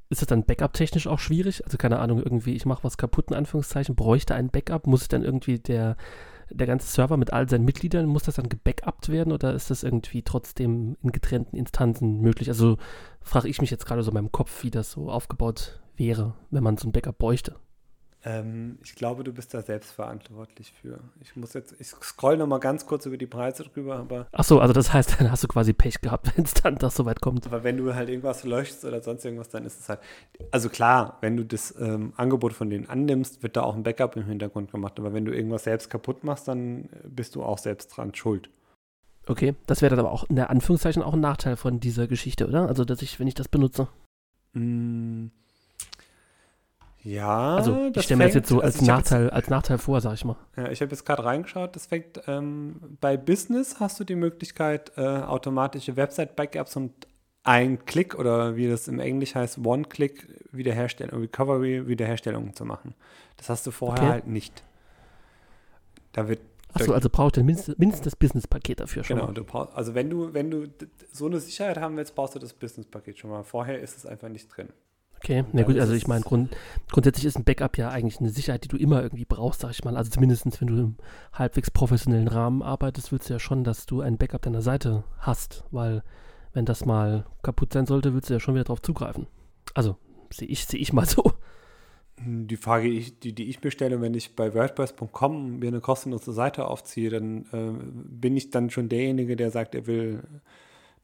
ist 0.09 0.23
das 0.23 0.29
dann 0.29 0.45
Backup-technisch 0.45 1.07
auch 1.07 1.19
schwierig? 1.19 1.62
Also 1.64 1.76
keine 1.76 1.99
Ahnung, 1.99 2.19
irgendwie, 2.19 2.55
ich 2.55 2.64
mache 2.64 2.83
was 2.83 2.97
kaputt, 2.97 3.31
in 3.31 3.37
Anführungszeichen, 3.37 3.95
bräuchte 3.95 4.35
ein 4.35 4.49
Backup, 4.49 4.87
muss 4.87 5.07
dann 5.09 5.23
irgendwie 5.23 5.59
der 5.59 5.97
der 6.50 6.66
ganze 6.66 6.87
Server 6.87 7.16
mit 7.16 7.33
all 7.33 7.49
seinen 7.49 7.64
Mitgliedern, 7.64 8.07
muss 8.07 8.25
das 8.25 8.37
dann 8.37 8.49
gebackupt 8.49 9.09
werden 9.09 9.33
oder 9.33 9.54
ist 9.54 9.71
das 9.71 9.83
irgendwie 9.83 10.23
trotzdem 10.23 10.97
in 11.02 11.12
getrennten 11.12 11.57
Instanzen 11.57 12.21
möglich? 12.21 12.49
Also 12.49 12.78
frage 13.21 13.49
ich 13.49 13.61
mich 13.61 13.71
jetzt 13.71 13.87
gerade 13.87 14.02
so 14.02 14.11
in 14.11 14.14
meinem 14.14 14.33
Kopf, 14.33 14.62
wie 14.62 14.71
das 14.71 14.90
so 14.90 15.11
aufgebaut 15.11 15.80
wäre, 15.97 16.35
wenn 16.50 16.62
man 16.62 16.76
so 16.76 16.88
ein 16.88 16.92
Backup 16.92 17.19
bräuchte. 17.19 17.57
Ähm, 18.22 18.78
ich 18.84 18.94
glaube, 18.94 19.24
du 19.24 19.32
bist 19.32 19.54
da 19.54 19.62
selbst 19.62 19.92
verantwortlich 19.92 20.72
für. 20.72 21.00
Ich 21.22 21.36
muss 21.36 21.54
jetzt, 21.54 21.74
ich 21.80 21.88
scroll 21.88 22.36
noch 22.36 22.46
mal 22.46 22.58
ganz 22.58 22.84
kurz 22.84 23.06
über 23.06 23.16
die 23.16 23.26
Preise 23.26 23.64
drüber, 23.64 23.96
aber. 23.96 24.26
Ach 24.32 24.44
so, 24.44 24.60
also 24.60 24.74
das 24.74 24.92
heißt, 24.92 25.16
dann 25.20 25.30
hast 25.30 25.42
du 25.42 25.48
quasi 25.48 25.72
Pech 25.72 26.02
gehabt, 26.02 26.30
wenn 26.36 26.44
es 26.44 26.52
dann 26.52 26.76
das 26.76 26.94
so 26.96 27.06
weit 27.06 27.20
kommt. 27.20 27.46
Aber 27.46 27.64
wenn 27.64 27.78
du 27.78 27.94
halt 27.94 28.10
irgendwas 28.10 28.44
löschst 28.44 28.84
oder 28.84 29.02
sonst 29.02 29.24
irgendwas, 29.24 29.48
dann 29.48 29.64
ist 29.64 29.80
es 29.80 29.88
halt. 29.88 30.00
Also 30.50 30.68
klar, 30.68 31.16
wenn 31.22 31.36
du 31.36 31.44
das 31.44 31.74
ähm, 31.80 32.12
Angebot 32.16 32.52
von 32.52 32.68
denen 32.68 32.88
annimmst, 32.88 33.42
wird 33.42 33.56
da 33.56 33.62
auch 33.62 33.74
ein 33.74 33.82
Backup 33.82 34.16
im 34.16 34.26
Hintergrund 34.26 34.70
gemacht. 34.70 34.98
Aber 34.98 35.14
wenn 35.14 35.24
du 35.24 35.32
irgendwas 35.32 35.64
selbst 35.64 35.88
kaputt 35.88 36.22
machst, 36.22 36.46
dann 36.46 36.90
bist 37.04 37.36
du 37.36 37.42
auch 37.42 37.58
selbst 37.58 37.96
dran 37.96 38.14
schuld. 38.14 38.50
Okay, 39.26 39.54
das 39.66 39.80
wäre 39.80 39.94
dann 39.94 40.04
aber 40.04 40.12
auch 40.12 40.24
in 40.28 40.36
der 40.36 40.50
Anführungszeichen 40.50 41.02
auch 41.02 41.14
ein 41.14 41.20
Nachteil 41.20 41.56
von 41.56 41.80
dieser 41.80 42.06
Geschichte, 42.06 42.46
oder? 42.46 42.68
Also, 42.68 42.84
dass 42.84 43.00
ich, 43.00 43.18
wenn 43.18 43.28
ich 43.28 43.34
das 43.34 43.48
benutze. 43.48 43.88
Mm, 44.52 45.26
ja, 47.02 47.57
also 47.57 47.90
ich 47.95 48.02
stelle 48.02 48.19
mir 48.19 48.25
das 48.25 48.35
jetzt 48.35 48.49
so 48.49 48.61
als, 48.61 48.76
also 48.76 48.87
Nachteil, 48.87 49.25
jetzt, 49.25 49.33
als 49.33 49.49
Nachteil 49.49 49.78
vor, 49.78 50.00
sag 50.00 50.14
ich 50.14 50.25
mal. 50.25 50.37
Ja, 50.57 50.71
ich 50.71 50.83
habe 50.83 50.90
jetzt 50.90 51.04
gerade 51.07 51.25
reingeschaut, 51.25 51.75
das 51.75 51.87
fängt 51.87 52.21
ähm, 52.26 52.99
bei 53.00 53.16
Business 53.16 53.80
hast 53.80 53.99
du 54.00 54.04
die 54.04 54.16
Möglichkeit, 54.16 54.92
äh, 54.97 55.00
automatische 55.00 55.97
Website-Backups 55.97 56.76
und 56.76 56.92
ein 57.42 57.85
Klick 57.87 58.19
oder 58.19 58.57
wie 58.57 58.69
das 58.69 58.87
im 58.87 59.00
Englisch 59.00 59.35
heißt, 59.35 59.64
One-Click 59.64 60.28
Wiederherstellung, 60.52 61.21
Recovery 61.21 61.87
Wiederherstellung 61.88 62.54
zu 62.54 62.66
machen. 62.66 62.95
Das 63.38 63.49
hast 63.49 63.66
du 63.66 63.71
vorher 63.71 64.02
okay. 64.02 64.12
halt 64.12 64.26
nicht. 64.26 64.62
Da 66.12 66.28
wird 66.28 66.40
Achso, 66.73 66.92
also 66.92 67.09
brauchst 67.11 67.37
du 67.37 67.42
mindestens, 67.42 67.78
mindestens 67.78 68.04
das 68.04 68.16
Business-Paket 68.16 68.80
dafür 68.80 69.02
schon. 69.02 69.16
Genau, 69.16 69.28
mal. 69.28 69.35
Du 69.35 69.45
brauchst, 69.45 69.75
also 69.75 69.95
wenn 69.95 70.09
du, 70.09 70.35
wenn 70.35 70.50
du 70.50 70.66
so 71.11 71.26
eine 71.26 71.40
Sicherheit 71.40 71.78
haben 71.78 71.97
willst, 71.97 72.14
brauchst 72.14 72.35
du 72.35 72.38
das 72.38 72.52
Business-Paket 72.52 73.19
schon 73.19 73.30
mal. 73.30 73.42
Vorher 73.42 73.80
ist 73.80 73.97
es 73.97 74.07
einfach 74.07 74.28
nicht 74.28 74.54
drin. 74.54 74.69
Okay, 75.22 75.44
na 75.52 75.62
gut, 75.64 75.78
also 75.78 75.92
ich 75.92 76.06
meine, 76.06 76.22
grund, 76.22 76.56
grundsätzlich 76.90 77.26
ist 77.26 77.36
ein 77.36 77.44
Backup 77.44 77.76
ja 77.76 77.90
eigentlich 77.90 78.20
eine 78.20 78.30
Sicherheit, 78.30 78.64
die 78.64 78.68
du 78.68 78.78
immer 78.78 79.02
irgendwie 79.02 79.26
brauchst, 79.26 79.60
sag 79.60 79.70
ich 79.70 79.84
mal. 79.84 79.96
Also 79.96 80.10
zumindest, 80.10 80.60
wenn 80.60 80.68
du 80.68 80.76
im 80.78 80.96
halbwegs 81.34 81.70
professionellen 81.70 82.28
Rahmen 82.28 82.62
arbeitest, 82.62 83.12
willst 83.12 83.28
du 83.28 83.35
ja 83.35 83.38
schon, 83.38 83.62
dass 83.62 83.85
du 83.85 84.00
ein 84.00 84.16
Backup 84.16 84.42
deiner 84.42 84.62
Seite 84.62 85.04
hast, 85.18 85.64
weil 85.70 86.02
wenn 86.54 86.64
das 86.64 86.87
mal 86.87 87.26
kaputt 87.42 87.74
sein 87.74 87.85
sollte, 87.85 88.14
willst 88.14 88.30
du 88.30 88.35
ja 88.35 88.40
schon 88.40 88.54
wieder 88.54 88.64
drauf 88.64 88.80
zugreifen. 88.80 89.26
Also, 89.74 89.96
sehe 90.33 90.48
ich, 90.48 90.64
seh 90.64 90.78
ich 90.78 90.94
mal 90.94 91.06
so. 91.06 91.33
Die 92.18 92.56
Frage, 92.56 92.88
die, 92.88 93.35
die 93.35 93.48
ich 93.48 93.62
mir 93.62 93.70
stelle, 93.70 94.00
wenn 94.00 94.14
ich 94.14 94.37
bei 94.37 94.54
WordPress.com 94.54 95.59
mir 95.59 95.68
eine 95.68 95.80
kostenlose 95.80 96.33
Seite 96.33 96.66
aufziehe, 96.66 97.11
dann 97.11 97.44
äh, 97.52 97.72
bin 97.83 98.37
ich 98.37 98.50
dann 98.50 98.70
schon 98.70 98.88
derjenige, 98.88 99.37
der 99.37 99.50
sagt, 99.50 99.74
er 99.74 99.87
will 99.87 100.22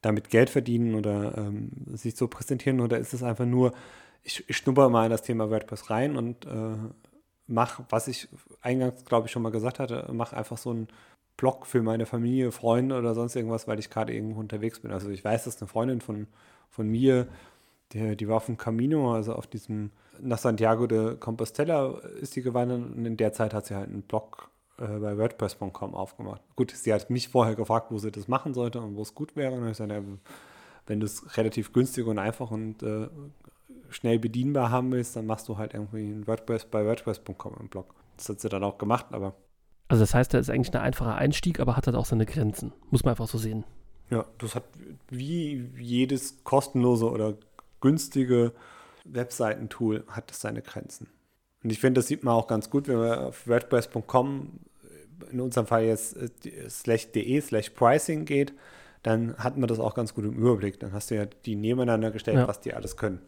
damit 0.00 0.30
Geld 0.30 0.50
verdienen 0.50 0.94
oder 0.94 1.36
ähm, 1.36 1.70
sich 1.92 2.16
so 2.16 2.28
präsentieren 2.28 2.80
oder 2.80 2.98
ist 2.98 3.14
es 3.14 3.22
einfach 3.22 3.46
nur, 3.46 3.72
ich, 4.26 4.48
ich 4.48 4.56
schnupper 4.56 4.88
mal 4.88 5.04
in 5.04 5.10
das 5.10 5.22
Thema 5.22 5.50
WordPress 5.50 5.88
rein 5.88 6.16
und 6.16 6.46
äh, 6.46 6.76
mache, 7.46 7.84
was 7.88 8.08
ich 8.08 8.28
eingangs, 8.60 9.04
glaube 9.04 9.26
ich, 9.26 9.32
schon 9.32 9.42
mal 9.42 9.52
gesagt 9.52 9.78
hatte, 9.78 10.10
mache 10.12 10.36
einfach 10.36 10.58
so 10.58 10.70
einen 10.70 10.88
Blog 11.36 11.66
für 11.66 11.82
meine 11.82 12.06
Familie, 12.06 12.50
Freunde 12.50 12.98
oder 12.98 13.14
sonst 13.14 13.36
irgendwas, 13.36 13.68
weil 13.68 13.78
ich 13.78 13.88
gerade 13.88 14.12
irgendwo 14.12 14.40
unterwegs 14.40 14.80
bin. 14.80 14.90
Also 14.90 15.10
ich 15.10 15.24
weiß, 15.24 15.44
dass 15.44 15.60
eine 15.60 15.68
Freundin 15.68 16.00
von, 16.00 16.26
von 16.70 16.88
mir, 16.88 17.28
der, 17.92 18.16
die 18.16 18.26
war 18.26 18.36
auf 18.36 18.46
dem 18.46 18.56
Camino, 18.56 19.14
also 19.14 19.34
auf 19.34 19.46
diesem, 19.46 19.90
nach 20.20 20.38
Santiago 20.38 20.88
de 20.88 21.16
Compostela 21.16 21.98
ist 22.20 22.32
sie 22.32 22.42
gewandert 22.42 22.80
und 22.80 23.06
in 23.06 23.16
der 23.16 23.32
Zeit 23.32 23.54
hat 23.54 23.66
sie 23.66 23.76
halt 23.76 23.88
einen 23.88 24.02
Blog 24.02 24.50
äh, 24.78 24.86
bei 24.86 25.16
WordPress.com 25.16 25.94
aufgemacht. 25.94 26.42
Gut, 26.56 26.72
sie 26.72 26.92
hat 26.92 27.10
mich 27.10 27.28
vorher 27.28 27.54
gefragt, 27.54 27.92
wo 27.92 27.98
sie 27.98 28.10
das 28.10 28.26
machen 28.26 28.54
sollte 28.54 28.80
und 28.80 28.96
wo 28.96 29.02
es 29.02 29.14
gut 29.14 29.36
wäre. 29.36 29.52
Und 29.52 29.70
ich 29.70 29.78
ja, 29.78 30.02
wenn 30.86 31.00
du 31.00 31.06
es 31.06 31.36
relativ 31.36 31.72
günstig 31.72 32.06
und 32.06 32.18
einfach 32.18 32.50
und 32.50 32.82
äh, 32.82 33.08
schnell 33.90 34.18
bedienbar 34.18 34.70
haben 34.70 34.92
willst, 34.92 35.16
dann 35.16 35.26
machst 35.26 35.48
du 35.48 35.58
halt 35.58 35.74
irgendwie 35.74 36.04
ein 36.04 36.26
WordPress 36.26 36.66
bei 36.66 36.84
WordPress.com 36.84 37.54
im 37.60 37.68
Blog. 37.68 37.94
Das 38.16 38.28
hat 38.28 38.40
sie 38.40 38.48
dann 38.48 38.64
auch 38.64 38.78
gemacht, 38.78 39.06
aber. 39.10 39.34
Also 39.88 40.02
das 40.02 40.14
heißt, 40.14 40.34
da 40.34 40.38
ist 40.38 40.50
eigentlich 40.50 40.74
ein 40.74 40.80
einfacher 40.80 41.14
Einstieg, 41.14 41.60
aber 41.60 41.76
hat 41.76 41.86
halt 41.86 41.96
auch 41.96 42.06
seine 42.06 42.26
Grenzen. 42.26 42.72
Muss 42.90 43.04
man 43.04 43.12
einfach 43.12 43.28
so 43.28 43.38
sehen. 43.38 43.64
Ja, 44.10 44.24
das 44.38 44.54
hat 44.54 44.64
wie 45.08 45.70
jedes 45.78 46.44
kostenlose 46.44 47.10
oder 47.10 47.34
günstige 47.80 48.52
Webseitentool 49.04 50.04
hat 50.08 50.30
das 50.30 50.40
seine 50.40 50.62
Grenzen. 50.62 51.08
Und 51.62 51.70
ich 51.70 51.80
finde, 51.80 52.00
das 52.00 52.08
sieht 52.08 52.24
man 52.24 52.34
auch 52.34 52.46
ganz 52.46 52.70
gut, 52.70 52.88
wenn 52.88 52.98
man 52.98 53.18
auf 53.18 53.46
WordPress.com, 53.46 54.60
in 55.30 55.40
unserem 55.40 55.66
Fall 55.66 55.84
jetzt 55.84 56.16
äh, 56.16 56.68
slash 56.68 57.10
de 57.12 57.40
slash 57.40 57.70
pricing 57.70 58.24
geht, 58.24 58.52
dann 59.02 59.36
hat 59.36 59.56
man 59.56 59.68
das 59.68 59.78
auch 59.78 59.94
ganz 59.94 60.14
gut 60.14 60.24
im 60.24 60.34
Überblick. 60.34 60.80
Dann 60.80 60.92
hast 60.92 61.10
du 61.10 61.14
ja 61.14 61.26
die 61.26 61.56
nebeneinander 61.56 62.10
gestellt, 62.10 62.38
ja. 62.38 62.48
was 62.48 62.60
die 62.60 62.74
alles 62.74 62.96
können. 62.96 63.20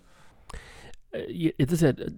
Äh, 1.13 1.53
jetzt 1.57 1.73
ist 1.73 1.83
ja, 1.83 1.91
äh, 1.91 2.13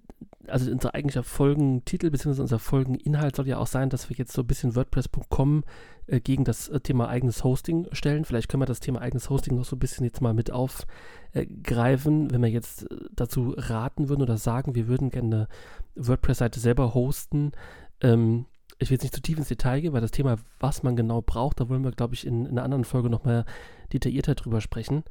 also 0.46 0.70
unser 0.70 0.94
eigentlicher 0.94 1.22
Folgentitel 1.22 2.11
bzw. 2.11 2.40
unser 2.40 2.59
Folgeninhalt 2.59 3.37
soll 3.37 3.46
ja 3.46 3.59
auch 3.59 3.66
sein, 3.66 3.90
dass 3.90 4.09
wir 4.11 4.16
jetzt 4.16 4.33
so 4.33 4.42
ein 4.42 4.46
bisschen 4.46 4.74
WordPress.com 4.74 5.64
äh, 6.07 6.20
gegen 6.20 6.44
das 6.44 6.68
äh, 6.68 6.81
Thema 6.81 7.09
eigenes 7.09 7.44
Hosting 7.44 7.87
stellen. 7.92 8.24
Vielleicht 8.24 8.48
können 8.48 8.62
wir 8.62 8.66
das 8.66 8.81
Thema 8.81 9.00
eigenes 9.00 9.31
Hosting 9.31 9.57
noch 9.57 9.64
so 9.64 9.76
ein 9.76 9.81
bisschen 9.81 10.05
jetzt 10.05 10.20
mal 10.20 10.35
mit 10.35 10.50
aufgreifen, 10.50 12.33
wenn 12.33 12.42
wir 12.42 12.50
jetzt 12.50 12.87
dazu 13.12 13.55
raten 13.57 14.09
würden 14.09 14.22
oder 14.22 14.38
sagen, 14.38 14.74
wir 14.74 14.88
würden 14.88 15.11
gerne 15.11 15.48
eine 15.96 16.09
WordPress-Seite 16.09 16.59
selber 16.59 16.94
hosten. 16.94 17.53
Ähm, 18.00 18.46
ich 18.79 18.88
will 18.88 18.94
jetzt 18.94 19.03
nicht 19.03 19.14
zu 19.14 19.20
tief 19.20 19.37
ins 19.38 19.48
Detail 19.48 19.83
gehen, 19.83 19.92
weil 19.92 20.00
das 20.00 20.11
Thema, 20.11 20.37
was 20.59 20.83
man 20.83 20.96
genau 20.96 21.20
braucht, 21.20 21.61
da 21.61 21.68
wollen 21.68 21.85
wir, 21.85 21.92
glaube 21.92 22.14
ich, 22.14 22.26
in, 22.26 22.46
in 22.46 22.53
einer 22.53 22.64
anderen 22.64 22.85
Folge 22.85 23.11
nochmal 23.11 23.44
detaillierter 23.92 24.35
drüber 24.35 24.62
sprechen. 24.62 25.05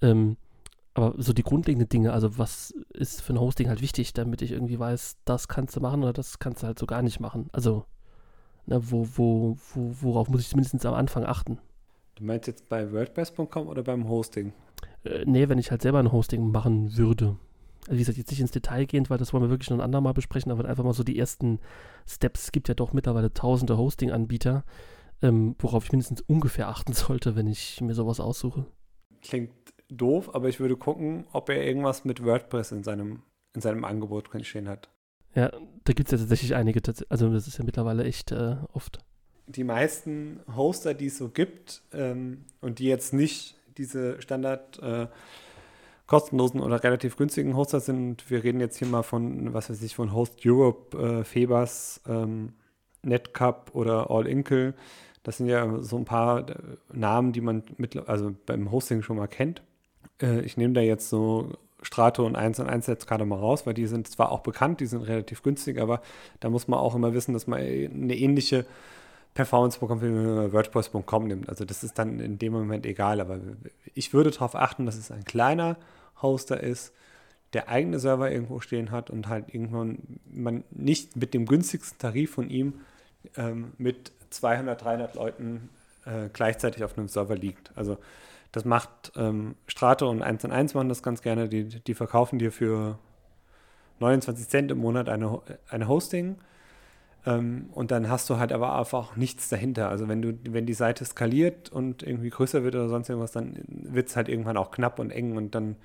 Ähm, 0.00 0.36
aber 0.94 1.14
so 1.16 1.32
die 1.32 1.42
grundlegenden 1.42 1.88
Dinge, 1.88 2.12
also 2.12 2.38
was 2.38 2.74
ist 2.90 3.22
für 3.22 3.32
ein 3.32 3.40
Hosting 3.40 3.68
halt 3.68 3.80
wichtig, 3.80 4.12
damit 4.12 4.42
ich 4.42 4.52
irgendwie 4.52 4.78
weiß, 4.78 5.16
das 5.24 5.48
kannst 5.48 5.74
du 5.76 5.80
machen 5.80 6.02
oder 6.02 6.12
das 6.12 6.38
kannst 6.38 6.62
du 6.62 6.66
halt 6.66 6.78
so 6.78 6.86
gar 6.86 7.02
nicht 7.02 7.18
machen. 7.18 7.48
Also, 7.52 7.86
ne, 8.66 8.80
wo, 8.90 9.08
wo, 9.14 9.56
wo, 9.74 9.94
worauf 10.00 10.28
muss 10.28 10.42
ich 10.42 10.48
zumindest 10.48 10.84
am 10.84 10.94
Anfang 10.94 11.24
achten? 11.24 11.58
Du 12.16 12.24
meinst 12.24 12.46
jetzt 12.46 12.68
bei 12.68 12.92
WordPress.com 12.92 13.68
oder 13.68 13.82
beim 13.82 14.06
Hosting? 14.08 14.52
Äh, 15.04 15.24
nee, 15.24 15.48
wenn 15.48 15.58
ich 15.58 15.70
halt 15.70 15.82
selber 15.82 15.98
ein 15.98 16.12
Hosting 16.12 16.50
machen 16.50 16.96
würde. 16.96 17.36
Also 17.86 17.94
wie 17.94 17.98
gesagt, 17.98 18.18
jetzt 18.18 18.30
nicht 18.30 18.40
ins 18.40 18.50
Detail 18.50 18.84
gehend, 18.84 19.08
weil 19.08 19.18
das 19.18 19.32
wollen 19.32 19.44
wir 19.44 19.50
wirklich 19.50 19.70
noch 19.70 19.78
ein 19.78 19.84
andermal 19.84 20.12
besprechen, 20.12 20.52
aber 20.52 20.68
einfach 20.68 20.84
mal 20.84 20.92
so 20.92 21.04
die 21.04 21.18
ersten 21.18 21.58
Steps. 22.06 22.44
Es 22.44 22.52
gibt 22.52 22.68
ja 22.68 22.74
doch 22.74 22.92
mittlerweile 22.92 23.32
tausende 23.32 23.78
Hosting-Anbieter, 23.78 24.64
ähm, 25.22 25.56
worauf 25.58 25.86
ich 25.86 25.92
mindestens 25.92 26.20
ungefähr 26.20 26.68
achten 26.68 26.92
sollte, 26.92 27.34
wenn 27.34 27.46
ich 27.46 27.80
mir 27.80 27.94
sowas 27.94 28.20
aussuche. 28.20 28.66
Klingt 29.22 29.50
doof, 29.96 30.34
aber 30.34 30.48
ich 30.48 30.60
würde 30.60 30.76
gucken, 30.76 31.26
ob 31.32 31.48
er 31.48 31.64
irgendwas 31.64 32.04
mit 32.04 32.24
WordPress 32.24 32.72
in 32.72 32.82
seinem, 32.82 33.22
in 33.54 33.60
seinem 33.60 33.84
Angebot 33.84 34.32
drin 34.32 34.44
stehen 34.44 34.68
hat. 34.68 34.88
Ja, 35.34 35.50
da 35.84 35.92
gibt 35.92 36.08
es 36.08 36.12
ja 36.12 36.18
tatsächlich 36.18 36.54
einige, 36.54 36.80
also 37.08 37.32
das 37.32 37.46
ist 37.46 37.58
ja 37.58 37.64
mittlerweile 37.64 38.04
echt 38.04 38.32
äh, 38.32 38.56
oft. 38.72 38.98
Die 39.46 39.64
meisten 39.64 40.40
Hoster, 40.54 40.94
die 40.94 41.06
es 41.06 41.18
so 41.18 41.28
gibt 41.28 41.82
ähm, 41.92 42.44
und 42.60 42.78
die 42.78 42.86
jetzt 42.86 43.12
nicht 43.12 43.56
diese 43.76 44.20
Standard 44.20 44.78
äh, 44.80 45.06
kostenlosen 46.06 46.60
oder 46.60 46.82
relativ 46.84 47.16
günstigen 47.16 47.56
Hoster 47.56 47.80
sind, 47.80 48.30
wir 48.30 48.44
reden 48.44 48.60
jetzt 48.60 48.76
hier 48.76 48.88
mal 48.88 49.02
von, 49.02 49.54
was 49.54 49.70
weiß 49.70 49.82
ich, 49.82 49.94
von 49.94 50.12
Host 50.12 50.40
Europe, 50.44 50.96
äh, 50.98 51.24
Febas, 51.24 52.02
ähm, 52.06 52.52
Netcup 53.02 53.70
oder 53.72 54.10
All 54.10 54.26
Inkle. 54.26 54.74
Das 55.22 55.38
sind 55.38 55.46
ja 55.46 55.80
so 55.80 55.96
ein 55.96 56.04
paar 56.04 56.46
Namen, 56.92 57.32
die 57.32 57.40
man 57.40 57.62
mit, 57.78 57.96
also 58.08 58.34
beim 58.44 58.70
Hosting 58.70 59.02
schon 59.02 59.16
mal 59.16 59.28
kennt. 59.28 59.62
Äh, 60.20 60.40
ich 60.40 60.56
nehme 60.56 60.74
da 60.74 60.80
jetzt 60.80 61.08
so 61.08 61.52
Strato 61.82 62.24
und 62.24 62.36
1 62.36 62.60
und 62.60 62.68
1 62.68 62.86
jetzt 62.86 63.06
gerade 63.06 63.24
mal 63.24 63.38
raus, 63.38 63.66
weil 63.66 63.74
die 63.74 63.86
sind 63.86 64.08
zwar 64.08 64.30
auch 64.30 64.40
bekannt, 64.40 64.80
die 64.80 64.86
sind 64.86 65.02
relativ 65.02 65.42
günstig, 65.42 65.80
aber 65.80 66.00
da 66.40 66.48
muss 66.48 66.68
man 66.68 66.78
auch 66.78 66.94
immer 66.94 67.12
wissen, 67.12 67.32
dass 67.32 67.46
man 67.46 67.60
eine 67.60 68.16
ähnliche 68.16 68.66
Performance 69.34 69.80
bekommt, 69.80 70.02
wie 70.02 70.08
man 70.08 70.52
WordPress.com 70.52 71.26
nimmt. 71.26 71.48
Also 71.48 71.64
das 71.64 71.82
ist 71.82 71.98
dann 71.98 72.20
in 72.20 72.38
dem 72.38 72.52
Moment 72.52 72.86
egal, 72.86 73.20
aber 73.20 73.40
ich 73.94 74.12
würde 74.12 74.30
darauf 74.30 74.54
achten, 74.54 74.86
dass 74.86 74.96
es 74.96 75.10
ein 75.10 75.24
kleiner 75.24 75.76
Hoster 76.20 76.62
ist, 76.62 76.92
der 77.52 77.68
eigene 77.68 77.98
Server 77.98 78.30
irgendwo 78.30 78.60
stehen 78.60 78.90
hat 78.90 79.10
und 79.10 79.28
halt 79.28 79.52
irgendwann 79.52 80.20
man 80.30 80.64
nicht 80.70 81.16
mit 81.16 81.34
dem 81.34 81.46
günstigsten 81.46 81.98
Tarif 81.98 82.32
von 82.32 82.48
ihm 82.48 82.80
ähm, 83.36 83.72
mit 83.78 84.12
200, 84.30 84.82
300 84.82 85.14
Leuten 85.14 85.68
äh, 86.06 86.28
gleichzeitig 86.32 86.84
auf 86.84 86.96
einem 86.96 87.08
Server 87.08 87.36
liegt. 87.36 87.72
Also 87.74 87.98
das 88.52 88.64
macht 88.64 89.12
ähm, 89.16 89.56
Strato 89.66 90.08
und 90.08 90.22
1 90.22 90.44
und 90.44 90.52
1 90.52 90.74
machen 90.74 90.88
das 90.90 91.02
ganz 91.02 91.22
gerne. 91.22 91.48
Die, 91.48 91.64
die 91.64 91.94
verkaufen 91.94 92.38
dir 92.38 92.52
für 92.52 92.98
29 94.00 94.48
Cent 94.48 94.70
im 94.70 94.78
Monat 94.78 95.08
eine, 95.08 95.40
eine 95.68 95.88
Hosting. 95.88 96.36
Ähm, 97.24 97.70
und 97.72 97.90
dann 97.90 98.10
hast 98.10 98.28
du 98.28 98.36
halt 98.36 98.52
aber 98.52 98.78
einfach 98.78 99.16
nichts 99.16 99.48
dahinter. 99.48 99.88
Also 99.88 100.06
wenn 100.08 100.20
du, 100.20 100.38
wenn 100.44 100.66
die 100.66 100.74
Seite 100.74 101.04
skaliert 101.04 101.70
und 101.70 102.02
irgendwie 102.02 102.30
größer 102.30 102.62
wird 102.62 102.74
oder 102.74 102.88
sonst 102.88 103.08
irgendwas, 103.08 103.32
dann 103.32 103.58
wird 103.66 104.08
es 104.08 104.16
halt 104.16 104.28
irgendwann 104.28 104.58
auch 104.58 104.70
knapp 104.70 104.98
und 104.98 105.10
eng 105.10 105.36
und 105.36 105.54
dann 105.54 105.76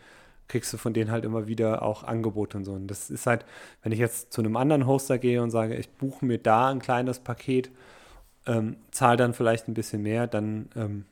kriegst 0.49 0.71
du 0.73 0.77
von 0.77 0.93
denen 0.93 1.11
halt 1.11 1.25
immer 1.25 1.47
wieder 1.47 1.83
auch 1.83 2.03
Angebote 2.03 2.57
und 2.57 2.65
so. 2.65 2.73
Und 2.73 2.87
das 2.87 3.09
ist 3.09 3.27
halt, 3.27 3.45
wenn 3.83 3.91
ich 3.91 3.99
jetzt 3.99 4.33
zu 4.33 4.41
einem 4.41 4.57
anderen 4.57 4.87
Hoster 4.87 5.17
gehe 5.17 5.41
und 5.41 5.51
sage, 5.51 5.75
ich 5.75 5.89
buche 5.89 6.25
mir 6.25 6.37
da 6.37 6.69
ein 6.69 6.79
kleines 6.79 7.19
Paket, 7.19 7.69
ähm, 8.45 8.77
zahle 8.91 9.17
dann 9.17 9.33
vielleicht 9.33 9.67
ein 9.67 9.73
bisschen 9.73 10.01
mehr, 10.01 10.25
dann 10.27 10.69
ähm, 10.75 11.05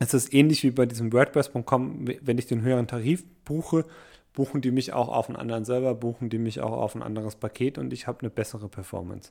ist 0.00 0.14
es 0.14 0.32
ähnlich 0.32 0.62
wie 0.62 0.70
bei 0.70 0.86
diesem 0.86 1.12
WordPress.com, 1.12 2.08
wenn 2.20 2.38
ich 2.38 2.46
den 2.46 2.62
höheren 2.62 2.86
Tarif 2.86 3.24
buche, 3.44 3.84
buchen 4.32 4.60
die 4.60 4.70
mich 4.70 4.92
auch 4.92 5.08
auf 5.08 5.28
einen 5.28 5.36
anderen 5.36 5.64
Server, 5.64 5.94
buchen 5.94 6.28
die 6.28 6.38
mich 6.38 6.60
auch 6.60 6.72
auf 6.72 6.94
ein 6.94 7.02
anderes 7.02 7.36
Paket 7.36 7.78
und 7.78 7.92
ich 7.92 8.06
habe 8.06 8.20
eine 8.20 8.30
bessere 8.30 8.68
Performance. 8.68 9.30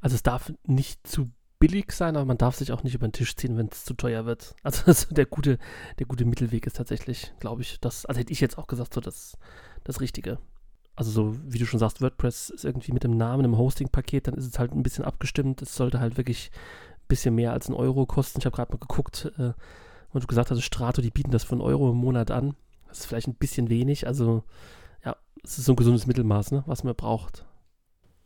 Also 0.00 0.16
es 0.16 0.22
darf 0.22 0.52
nicht 0.66 1.06
zu 1.06 1.30
billig 1.58 1.92
sein, 1.92 2.16
aber 2.16 2.24
man 2.24 2.38
darf 2.38 2.56
sich 2.56 2.72
auch 2.72 2.82
nicht 2.82 2.94
über 2.94 3.06
den 3.06 3.12
Tisch 3.12 3.34
ziehen, 3.36 3.56
wenn 3.56 3.68
es 3.70 3.84
zu 3.84 3.94
teuer 3.94 4.26
wird. 4.26 4.54
Also, 4.62 4.84
also, 4.86 5.14
der, 5.14 5.26
gute, 5.26 5.58
der 5.98 6.06
gute 6.06 6.24
Mittelweg 6.24 6.66
ist 6.66 6.76
tatsächlich, 6.76 7.32
glaube 7.40 7.62
ich, 7.62 7.80
das, 7.80 8.06
also 8.06 8.18
hätte 8.18 8.32
ich 8.32 8.40
jetzt 8.40 8.58
auch 8.58 8.66
gesagt, 8.66 8.94
so 8.94 9.00
das, 9.00 9.36
das 9.84 10.00
Richtige. 10.00 10.38
Also 10.94 11.10
so, 11.10 11.36
wie 11.44 11.58
du 11.58 11.66
schon 11.66 11.78
sagst, 11.78 12.00
WordPress 12.00 12.50
ist 12.50 12.64
irgendwie 12.64 12.92
mit 12.92 13.04
dem 13.04 13.16
Namen 13.16 13.44
im 13.44 13.56
Hosting-Paket, 13.56 14.26
dann 14.26 14.34
ist 14.34 14.46
es 14.46 14.58
halt 14.58 14.72
ein 14.72 14.82
bisschen 14.82 15.04
abgestimmt. 15.04 15.62
Es 15.62 15.76
sollte 15.76 16.00
halt 16.00 16.16
wirklich 16.16 16.50
bisschen 17.08 17.34
mehr 17.34 17.52
als 17.52 17.68
ein 17.68 17.74
Euro 17.74 18.06
kosten. 18.06 18.38
Ich 18.38 18.46
habe 18.46 18.56
gerade 18.56 18.72
mal 18.72 18.78
geguckt, 18.78 19.32
äh, 19.38 19.52
und 20.12 20.22
du 20.22 20.26
gesagt 20.26 20.50
hast, 20.50 20.62
Strato, 20.62 21.02
die 21.02 21.10
bieten 21.10 21.30
das 21.30 21.44
für 21.44 21.52
einen 21.52 21.60
Euro 21.60 21.90
im 21.90 21.96
Monat 21.96 22.30
an. 22.30 22.54
Das 22.88 23.00
ist 23.00 23.06
vielleicht 23.06 23.28
ein 23.28 23.34
bisschen 23.34 23.68
wenig. 23.68 24.06
Also 24.06 24.42
ja, 25.04 25.16
es 25.44 25.58
ist 25.58 25.66
so 25.66 25.72
ein 25.72 25.76
gesundes 25.76 26.06
Mittelmaß, 26.06 26.52
ne, 26.52 26.64
was 26.66 26.84
man 26.84 26.94
braucht. 26.94 27.44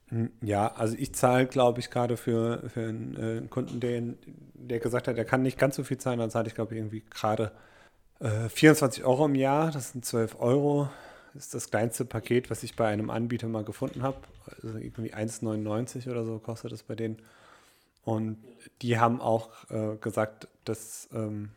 Hm, 0.08 0.30
ja, 0.42 0.72
also 0.74 0.96
ich 0.96 1.14
zahle, 1.14 1.46
glaube 1.46 1.80
ich, 1.80 1.90
gerade 1.90 2.16
für, 2.16 2.68
für 2.70 2.88
einen 2.88 3.16
äh, 3.16 3.48
Kunden, 3.48 3.80
der, 3.80 4.02
der 4.54 4.78
gesagt 4.78 5.08
hat, 5.08 5.18
er 5.18 5.24
kann 5.24 5.42
nicht 5.42 5.58
ganz 5.58 5.76
so 5.76 5.84
viel 5.84 5.98
zahlen, 5.98 6.20
dann 6.20 6.30
zahle 6.30 6.46
ich, 6.46 6.54
glaube 6.54 6.74
ich, 6.74 6.78
irgendwie 6.78 7.02
gerade 7.10 7.52
äh, 8.20 8.48
24 8.48 9.04
Euro 9.04 9.26
im 9.26 9.34
Jahr. 9.34 9.72
Das 9.72 9.92
sind 9.92 10.04
12 10.04 10.36
Euro. 10.38 10.88
Das 11.34 11.44
ist 11.44 11.54
das 11.54 11.70
kleinste 11.70 12.04
Paket, 12.04 12.50
was 12.50 12.62
ich 12.62 12.76
bei 12.76 12.86
einem 12.86 13.10
Anbieter 13.10 13.48
mal 13.48 13.64
gefunden 13.64 14.02
habe. 14.02 14.18
Also 14.46 14.76
irgendwie 14.78 15.14
1,99 15.14 16.10
oder 16.10 16.24
so 16.24 16.38
kostet 16.38 16.72
das 16.72 16.82
bei 16.82 16.94
denen. 16.94 17.16
Und 18.04 18.38
die 18.82 18.98
haben 18.98 19.20
auch 19.20 19.50
äh, 19.70 19.96
gesagt, 19.96 20.48
dass 20.64 21.08
ähm, 21.12 21.50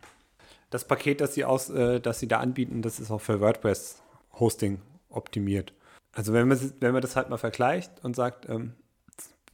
das 0.69 0.85
Paket, 0.85 1.21
das 1.21 1.33
sie, 1.33 1.45
aus, 1.45 1.69
äh, 1.69 1.99
das 1.99 2.19
sie 2.19 2.27
da 2.27 2.39
anbieten, 2.39 2.81
das 2.81 2.99
ist 2.99 3.11
auch 3.11 3.21
für 3.21 3.39
WordPress-Hosting 3.41 4.81
optimiert. 5.09 5.73
Also 6.11 6.33
wenn 6.33 6.47
man, 6.47 6.59
wenn 6.79 6.93
man 6.93 7.01
das 7.01 7.15
halt 7.15 7.29
mal 7.29 7.37
vergleicht 7.37 7.91
und 8.03 8.15
sagt, 8.15 8.47
ähm, 8.49 8.73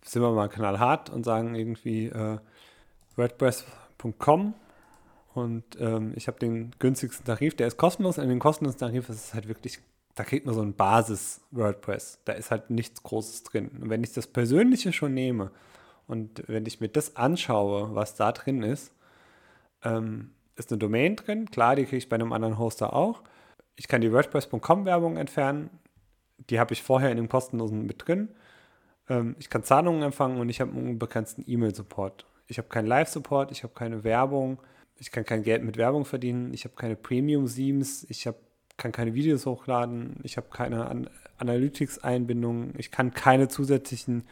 sind 0.03 0.21
wir 0.21 0.31
mal 0.31 0.49
knallhart 0.49 1.09
und 1.09 1.23
sagen 1.23 1.55
irgendwie 1.55 2.07
äh, 2.07 2.39
WordPress.com 3.15 4.53
und 5.33 5.63
ähm, 5.79 6.13
ich 6.15 6.27
habe 6.27 6.39
den 6.39 6.71
günstigsten 6.79 7.25
Tarif, 7.25 7.55
der 7.55 7.67
ist 7.67 7.77
kostenlos. 7.77 8.17
In 8.17 8.29
den 8.29 8.39
kostenlosen 8.39 8.79
Tarif 8.79 9.09
ist 9.09 9.27
es 9.27 9.33
halt 9.33 9.47
wirklich, 9.47 9.79
da 10.15 10.23
kriegt 10.23 10.45
man 10.45 10.55
so 10.55 10.61
ein 10.61 10.73
Basis-WordPress. 10.73 12.19
Da 12.25 12.33
ist 12.33 12.51
halt 12.51 12.69
nichts 12.69 13.01
Großes 13.03 13.43
drin. 13.43 13.69
Und 13.81 13.89
wenn 13.89 14.03
ich 14.03 14.11
das 14.11 14.27
Persönliche 14.27 14.91
schon 14.91 15.13
nehme 15.13 15.51
und 16.11 16.43
wenn 16.47 16.65
ich 16.65 16.79
mir 16.79 16.89
das 16.89 17.15
anschaue, 17.15 17.95
was 17.95 18.15
da 18.15 18.31
drin 18.31 18.63
ist, 18.63 18.93
ähm, 19.83 20.31
ist 20.55 20.71
eine 20.71 20.79
Domain 20.79 21.15
drin. 21.15 21.49
Klar, 21.49 21.75
die 21.75 21.85
kriege 21.85 21.97
ich 21.97 22.09
bei 22.09 22.15
einem 22.15 22.33
anderen 22.33 22.59
Hoster 22.59 22.93
auch. 22.93 23.23
Ich 23.75 23.87
kann 23.87 24.01
die 24.01 24.11
WordPress.com-Werbung 24.11 25.17
entfernen 25.17 25.69
die 26.49 26.59
habe 26.59 26.73
ich 26.73 26.83
vorher 26.83 27.11
in 27.11 27.17
dem 27.17 27.29
kostenlosen 27.29 27.85
mit 27.85 28.07
drin. 28.07 28.29
Ähm, 29.09 29.35
ich 29.39 29.49
kann 29.49 29.63
Zahlungen 29.63 30.03
empfangen 30.03 30.39
und 30.39 30.49
ich 30.49 30.61
habe 30.61 30.71
einen 30.71 30.89
unbegrenzten 30.89 31.43
E-Mail-Support. 31.47 32.25
Ich 32.47 32.57
habe 32.57 32.67
keinen 32.67 32.87
Live-Support, 32.87 33.51
ich 33.51 33.63
habe 33.63 33.73
keine 33.73 34.03
Werbung, 34.03 34.59
ich 34.97 35.11
kann 35.11 35.25
kein 35.25 35.43
Geld 35.43 35.63
mit 35.63 35.77
Werbung 35.77 36.05
verdienen, 36.05 36.53
ich 36.53 36.65
habe 36.65 36.75
keine 36.75 36.95
Premium-Themes, 36.95 38.05
ich 38.09 38.27
hab, 38.27 38.35
kann 38.77 38.91
keine 38.91 39.13
Videos 39.13 39.45
hochladen, 39.45 40.19
ich 40.23 40.37
habe 40.37 40.47
keine 40.49 40.87
An 40.87 41.09
Analytics-Einbindung, 41.37 42.73
ich 42.77 42.91
kann 42.91 43.15
keine 43.15 43.47
zusätzlichen 43.47 44.27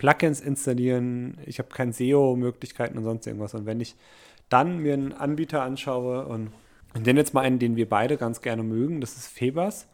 Plugins 0.00 0.40
installieren, 0.40 1.36
ich 1.44 1.58
habe 1.58 1.68
keine 1.68 1.92
SEO-Möglichkeiten 1.92 2.96
und 2.96 3.04
sonst 3.04 3.26
irgendwas. 3.26 3.52
Und 3.52 3.66
wenn 3.66 3.80
ich 3.80 3.96
dann 4.48 4.78
mir 4.78 4.94
einen 4.94 5.12
Anbieter 5.12 5.60
anschaue 5.60 6.24
und, 6.24 6.52
und 6.94 7.06
den 7.06 7.18
jetzt 7.18 7.34
mal 7.34 7.42
einen, 7.42 7.58
den 7.58 7.76
wir 7.76 7.86
beide 7.86 8.16
ganz 8.16 8.40
gerne 8.40 8.62
mögen, 8.62 9.02
das 9.02 9.18
ist 9.18 9.26
Febers. 9.26 9.88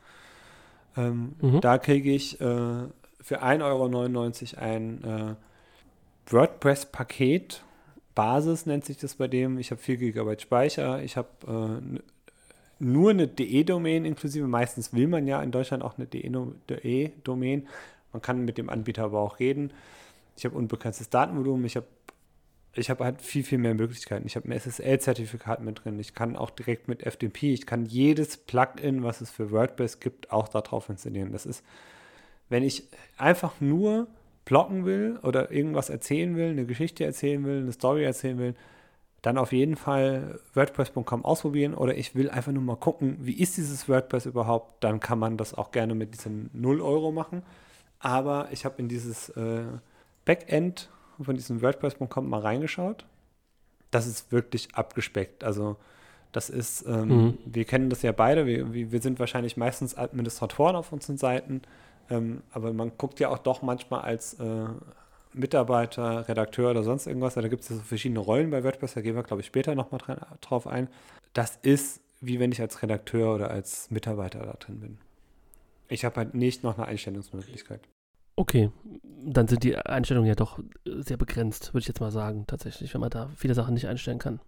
Ähm, 0.96 1.34
mhm. 1.40 1.60
Da 1.60 1.78
kriege 1.78 2.12
ich 2.12 2.40
äh, 2.40 2.44
für 3.20 3.42
1,99 3.42 3.62
Euro 3.64 4.64
ein 4.64 5.02
äh, 5.02 6.32
WordPress-Paket. 6.32 7.64
Basis 8.14 8.64
nennt 8.64 8.84
sich 8.84 8.98
das 8.98 9.16
bei 9.16 9.26
dem. 9.26 9.58
Ich 9.58 9.72
habe 9.72 9.80
4 9.80 9.96
GB 9.96 10.38
Speicher. 10.38 11.02
Ich 11.02 11.16
habe 11.16 11.80
äh, 11.92 11.98
nur 12.78 13.10
eine 13.10 13.26
DE-Domain 13.26 14.04
inklusive. 14.04 14.46
Meistens 14.46 14.94
will 14.94 15.08
man 15.08 15.26
ja 15.26 15.42
in 15.42 15.50
Deutschland 15.50 15.82
auch 15.82 15.98
eine 15.98 16.06
DE-Domain. 16.06 17.66
Man 18.16 18.22
kann 18.22 18.46
mit 18.46 18.56
dem 18.56 18.70
Anbieter 18.70 19.04
aber 19.04 19.20
auch 19.20 19.40
reden. 19.40 19.74
Ich 20.38 20.46
habe 20.46 20.56
unbegrenztes 20.56 21.10
Datenvolumen. 21.10 21.66
Ich 21.66 21.76
habe 21.76 21.86
ich 22.72 22.88
habe 22.88 23.04
halt 23.04 23.20
viel, 23.20 23.44
viel 23.44 23.58
mehr 23.58 23.74
Möglichkeiten. 23.74 24.26
Ich 24.26 24.36
habe 24.36 24.48
ein 24.48 24.58
SSL-Zertifikat 24.58 25.60
mit 25.60 25.84
drin. 25.84 25.98
Ich 25.98 26.14
kann 26.14 26.34
auch 26.34 26.48
direkt 26.48 26.88
mit 26.88 27.02
FTP, 27.02 27.52
ich 27.52 27.66
kann 27.66 27.84
jedes 27.84 28.38
Plugin, 28.38 29.02
was 29.02 29.20
es 29.20 29.30
für 29.30 29.50
WordPress 29.50 30.00
gibt, 30.00 30.32
auch 30.32 30.48
darauf 30.48 30.88
installieren. 30.88 31.32
Das 31.32 31.44
ist, 31.44 31.62
wenn 32.48 32.62
ich 32.62 32.88
einfach 33.18 33.60
nur 33.60 34.06
blocken 34.46 34.86
will 34.86 35.18
oder 35.22 35.50
irgendwas 35.50 35.90
erzählen 35.90 36.36
will, 36.36 36.50
eine 36.50 36.64
Geschichte 36.64 37.04
erzählen 37.04 37.44
will, 37.44 37.60
eine 37.60 37.72
Story 37.72 38.02
erzählen 38.02 38.38
will, 38.38 38.54
dann 39.20 39.36
auf 39.36 39.52
jeden 39.52 39.76
Fall 39.76 40.40
WordPress.com 40.54 41.22
ausprobieren 41.24 41.74
oder 41.74 41.96
ich 41.96 42.14
will 42.14 42.30
einfach 42.30 42.52
nur 42.52 42.62
mal 42.62 42.76
gucken, 42.76 43.18
wie 43.20 43.38
ist 43.40 43.58
dieses 43.58 43.88
WordPress 43.88 44.24
überhaupt, 44.24 44.82
dann 44.84 45.00
kann 45.00 45.18
man 45.18 45.36
das 45.36 45.52
auch 45.52 45.70
gerne 45.70 45.94
mit 45.94 46.14
diesen 46.14 46.48
0 46.52 46.80
Euro 46.80 47.12
machen. 47.12 47.42
Aber 48.06 48.46
ich 48.52 48.64
habe 48.64 48.76
in 48.78 48.86
dieses 48.86 49.30
äh, 49.30 49.64
Backend 50.24 50.88
von 51.20 51.34
diesem 51.34 51.60
WordPress.com 51.60 52.30
mal 52.30 52.40
reingeschaut. 52.40 53.04
Das 53.90 54.06
ist 54.06 54.30
wirklich 54.30 54.76
abgespeckt. 54.76 55.42
Also 55.42 55.74
das 56.30 56.48
ist, 56.48 56.86
ähm, 56.86 57.08
mhm. 57.08 57.38
wir 57.44 57.64
kennen 57.64 57.90
das 57.90 58.02
ja 58.02 58.12
beide, 58.12 58.46
wir, 58.46 58.92
wir 58.92 59.02
sind 59.02 59.18
wahrscheinlich 59.18 59.56
meistens 59.56 59.96
Administratoren 59.96 60.76
auf 60.76 60.92
unseren 60.92 61.16
Seiten, 61.16 61.62
ähm, 62.08 62.44
aber 62.52 62.72
man 62.72 62.92
guckt 62.96 63.18
ja 63.18 63.28
auch 63.28 63.38
doch 63.38 63.62
manchmal 63.62 64.02
als 64.02 64.34
äh, 64.34 64.66
Mitarbeiter, 65.32 66.28
Redakteur 66.28 66.70
oder 66.70 66.84
sonst 66.84 67.08
irgendwas, 67.08 67.34
da 67.34 67.48
gibt 67.48 67.62
es 67.62 67.68
so 67.68 67.74
verschiedene 67.76 68.20
Rollen 68.20 68.50
bei 68.50 68.62
WordPress, 68.62 68.94
da 68.94 69.00
gehen 69.00 69.16
wir, 69.16 69.24
glaube 69.24 69.40
ich, 69.40 69.48
später 69.48 69.74
nochmal 69.74 70.00
drauf 70.40 70.68
ein. 70.68 70.88
Das 71.32 71.58
ist, 71.62 72.02
wie 72.20 72.38
wenn 72.38 72.52
ich 72.52 72.60
als 72.60 72.82
Redakteur 72.82 73.34
oder 73.34 73.50
als 73.50 73.90
Mitarbeiter 73.90 74.46
da 74.46 74.52
drin 74.52 74.78
bin. 74.78 74.98
Ich 75.88 76.04
habe 76.04 76.16
halt 76.16 76.34
nicht 76.34 76.62
noch 76.62 76.78
eine 76.78 76.86
Einstellungsmöglichkeit. 76.86 77.80
Okay, 78.36 78.70
dann 79.24 79.48
sind 79.48 79.64
die 79.64 79.76
Einstellungen 79.76 80.28
ja 80.28 80.34
doch 80.34 80.58
sehr 80.84 81.16
begrenzt, 81.16 81.72
würde 81.72 81.80
ich 81.80 81.88
jetzt 81.88 82.00
mal 82.00 82.12
sagen, 82.12 82.44
tatsächlich, 82.46 82.92
wenn 82.94 83.00
man 83.00 83.10
da 83.10 83.30
viele 83.36 83.54
Sachen 83.54 83.74
nicht 83.74 83.88
einstellen 83.88 84.18
kann. 84.18 84.40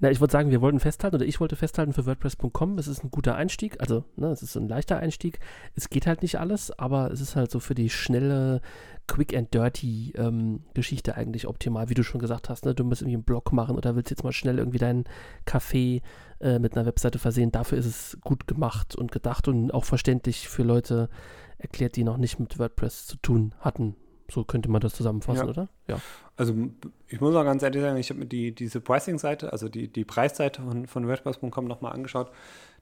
Na, 0.00 0.10
ich 0.10 0.20
wollte 0.20 0.32
sagen, 0.32 0.50
wir 0.50 0.60
wollten 0.60 0.80
festhalten, 0.80 1.16
oder 1.16 1.24
ich 1.24 1.40
wollte 1.40 1.56
festhalten 1.56 1.92
für 1.92 2.06
WordPress.com, 2.06 2.78
es 2.78 2.86
ist 2.86 3.04
ein 3.04 3.10
guter 3.10 3.36
Einstieg, 3.36 3.80
also 3.80 4.04
ne, 4.16 4.28
es 4.28 4.42
ist 4.42 4.56
ein 4.56 4.68
leichter 4.68 4.98
Einstieg. 4.98 5.38
Es 5.74 5.88
geht 5.88 6.06
halt 6.06 6.22
nicht 6.22 6.38
alles, 6.38 6.76
aber 6.78 7.10
es 7.10 7.20
ist 7.20 7.36
halt 7.36 7.50
so 7.50 7.60
für 7.60 7.74
die 7.74 7.88
schnelle, 7.88 8.60
quick 9.06 9.36
and 9.36 9.52
dirty 9.52 10.12
ähm, 10.16 10.64
Geschichte 10.74 11.14
eigentlich 11.14 11.46
optimal, 11.46 11.88
wie 11.88 11.94
du 11.94 12.02
schon 12.02 12.20
gesagt 12.20 12.48
hast. 12.48 12.64
Ne? 12.64 12.74
Du 12.74 12.84
musst 12.84 13.02
irgendwie 13.02 13.16
einen 13.16 13.24
Blog 13.24 13.52
machen 13.52 13.76
oder 13.76 13.96
willst 13.96 14.10
jetzt 14.10 14.24
mal 14.24 14.32
schnell 14.32 14.58
irgendwie 14.58 14.78
deinen 14.78 15.04
Café 15.46 16.00
äh, 16.40 16.58
mit 16.58 16.76
einer 16.76 16.86
Webseite 16.86 17.18
versehen. 17.18 17.52
Dafür 17.52 17.78
ist 17.78 17.86
es 17.86 18.18
gut 18.22 18.46
gemacht 18.46 18.96
und 18.96 19.12
gedacht 19.12 19.46
und 19.46 19.72
auch 19.72 19.84
verständlich 19.84 20.48
für 20.48 20.62
Leute, 20.62 21.08
erklärt, 21.64 21.96
die 21.96 22.04
noch 22.04 22.16
nicht 22.16 22.38
mit 22.38 22.58
WordPress 22.58 23.06
zu 23.06 23.16
tun 23.16 23.54
hatten. 23.60 23.96
So 24.30 24.44
könnte 24.44 24.70
man 24.70 24.80
das 24.80 24.94
zusammenfassen, 24.94 25.44
Ja. 25.44 25.50
oder? 25.50 25.68
Ja. 25.86 26.00
Also 26.36 26.54
ich 27.08 27.20
muss 27.20 27.34
auch 27.34 27.44
ganz 27.44 27.62
ehrlich 27.62 27.82
sagen, 27.82 27.98
ich 27.98 28.08
habe 28.08 28.20
mir 28.20 28.26
die, 28.26 28.54
diese 28.54 28.80
Pricing-Seite, 28.80 29.52
also 29.52 29.68
die, 29.68 29.88
die 29.88 30.04
Preisseite 30.04 30.62
von, 30.62 30.86
von 30.86 31.06
WordPress.com 31.06 31.66
nochmal 31.66 31.92
angeschaut. 31.92 32.30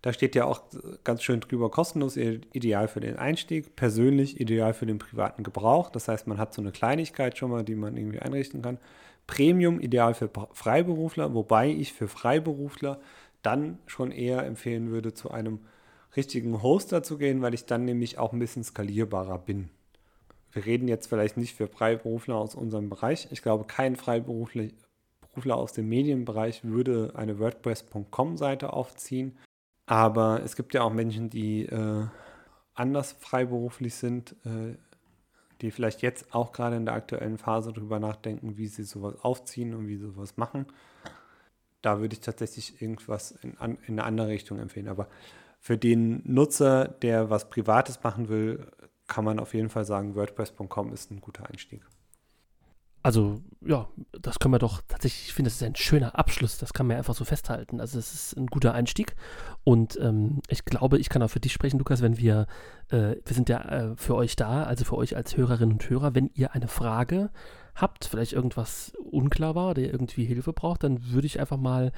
Da 0.02 0.12
steht 0.12 0.34
ja 0.34 0.44
auch 0.44 0.62
ganz 1.04 1.22
schön 1.22 1.40
drüber 1.40 1.70
kostenlos, 1.70 2.16
ideal 2.16 2.88
für 2.88 3.00
den 3.00 3.16
Einstieg, 3.16 3.76
persönlich 3.76 4.40
ideal 4.40 4.74
für 4.74 4.86
den 4.86 4.98
privaten 4.98 5.42
Gebrauch. 5.42 5.90
Das 5.90 6.08
heißt, 6.08 6.26
man 6.26 6.38
hat 6.38 6.54
so 6.54 6.60
eine 6.62 6.72
Kleinigkeit 6.72 7.38
schon 7.38 7.50
mal, 7.50 7.64
die 7.64 7.74
man 7.76 7.96
irgendwie 7.96 8.18
einrichten 8.18 8.62
kann. 8.62 8.78
Premium 9.26 9.80
ideal 9.80 10.14
für 10.14 10.28
Freiberufler, 10.52 11.34
wobei 11.34 11.70
ich 11.70 11.92
für 11.92 12.08
Freiberufler 12.08 12.98
dann 13.42 13.78
schon 13.86 14.10
eher 14.10 14.44
empfehlen 14.44 14.90
würde, 14.90 15.14
zu 15.14 15.30
einem 15.30 15.60
richtigen 16.16 16.62
Hoster 16.62 17.02
zu 17.02 17.18
gehen, 17.18 17.42
weil 17.42 17.54
ich 17.54 17.66
dann 17.66 17.84
nämlich 17.84 18.18
auch 18.18 18.32
ein 18.32 18.38
bisschen 18.38 18.64
skalierbarer 18.64 19.38
bin 19.38 19.70
wir 20.52 20.66
reden 20.66 20.86
jetzt 20.86 21.06
vielleicht 21.06 21.36
nicht 21.36 21.56
für 21.56 21.66
Freiberufler 21.66 22.36
aus 22.36 22.54
unserem 22.54 22.90
Bereich. 22.90 23.28
Ich 23.30 23.42
glaube, 23.42 23.64
kein 23.64 23.96
Freiberufler 23.96 24.68
Berufler 25.32 25.56
aus 25.56 25.72
dem 25.72 25.88
Medienbereich 25.88 26.62
würde 26.62 27.12
eine 27.14 27.38
WordPress.com-Seite 27.38 28.74
aufziehen. 28.74 29.38
Aber 29.86 30.42
es 30.42 30.56
gibt 30.56 30.74
ja 30.74 30.82
auch 30.82 30.92
Menschen, 30.92 31.30
die 31.30 31.64
äh, 31.64 32.06
anders 32.74 33.12
freiberuflich 33.12 33.94
sind, 33.94 34.36
äh, 34.44 34.76
die 35.62 35.70
vielleicht 35.70 36.02
jetzt 36.02 36.34
auch 36.34 36.52
gerade 36.52 36.76
in 36.76 36.84
der 36.84 36.94
aktuellen 36.94 37.38
Phase 37.38 37.72
darüber 37.72 37.98
nachdenken, 37.98 38.58
wie 38.58 38.66
sie 38.66 38.82
sowas 38.82 39.14
aufziehen 39.22 39.74
und 39.74 39.88
wie 39.88 39.96
sie 39.96 40.10
sowas 40.10 40.36
machen. 40.36 40.66
Da 41.80 42.00
würde 42.00 42.12
ich 42.12 42.20
tatsächlich 42.20 42.82
irgendwas 42.82 43.30
in, 43.30 43.56
an, 43.56 43.78
in 43.86 43.98
eine 43.98 44.04
andere 44.04 44.28
Richtung 44.28 44.58
empfehlen. 44.58 44.88
Aber 44.88 45.08
für 45.62 45.78
den 45.78 46.22
Nutzer, 46.24 46.88
der 46.88 47.30
was 47.30 47.48
Privates 47.48 48.02
machen 48.02 48.28
will, 48.28 48.66
kann 49.06 49.24
man 49.24 49.38
auf 49.38 49.54
jeden 49.54 49.68
Fall 49.68 49.84
sagen, 49.84 50.16
WordPress.com 50.16 50.92
ist 50.92 51.12
ein 51.12 51.20
guter 51.20 51.48
Einstieg. 51.48 51.86
Also, 53.04 53.40
ja, 53.64 53.88
das 54.12 54.40
können 54.40 54.54
wir 54.54 54.58
doch 54.58 54.80
tatsächlich, 54.88 55.28
ich 55.28 55.34
finde, 55.34 55.50
das 55.50 55.56
ist 55.56 55.62
ein 55.62 55.76
schöner 55.76 56.18
Abschluss, 56.18 56.58
das 56.58 56.72
kann 56.72 56.88
man 56.88 56.96
einfach 56.96 57.14
so 57.14 57.24
festhalten. 57.24 57.80
Also, 57.80 58.00
es 58.00 58.12
ist 58.12 58.36
ein 58.36 58.46
guter 58.46 58.74
Einstieg 58.74 59.14
und 59.62 59.96
ähm, 60.00 60.40
ich 60.48 60.64
glaube, 60.64 60.98
ich 60.98 61.08
kann 61.08 61.22
auch 61.22 61.30
für 61.30 61.40
dich 61.40 61.52
sprechen, 61.52 61.78
Lukas, 61.78 62.02
wenn 62.02 62.18
wir, 62.18 62.48
äh, 62.88 63.16
wir 63.24 63.34
sind 63.34 63.48
ja 63.48 63.60
äh, 63.60 63.96
für 63.96 64.16
euch 64.16 64.34
da, 64.34 64.64
also 64.64 64.84
für 64.84 64.96
euch 64.96 65.14
als 65.14 65.36
Hörerinnen 65.36 65.74
und 65.74 65.88
Hörer, 65.88 66.16
wenn 66.16 66.30
ihr 66.34 66.54
eine 66.54 66.68
Frage 66.68 67.30
habt, 67.76 68.04
vielleicht 68.04 68.32
irgendwas 68.32 68.92
unklar 68.98 69.54
war 69.54 69.76
ihr 69.78 69.90
irgendwie 69.92 70.24
Hilfe 70.24 70.52
braucht, 70.52 70.82
dann 70.82 71.12
würde 71.12 71.26
ich 71.26 71.40
einfach 71.40 71.56
mal 71.56 71.92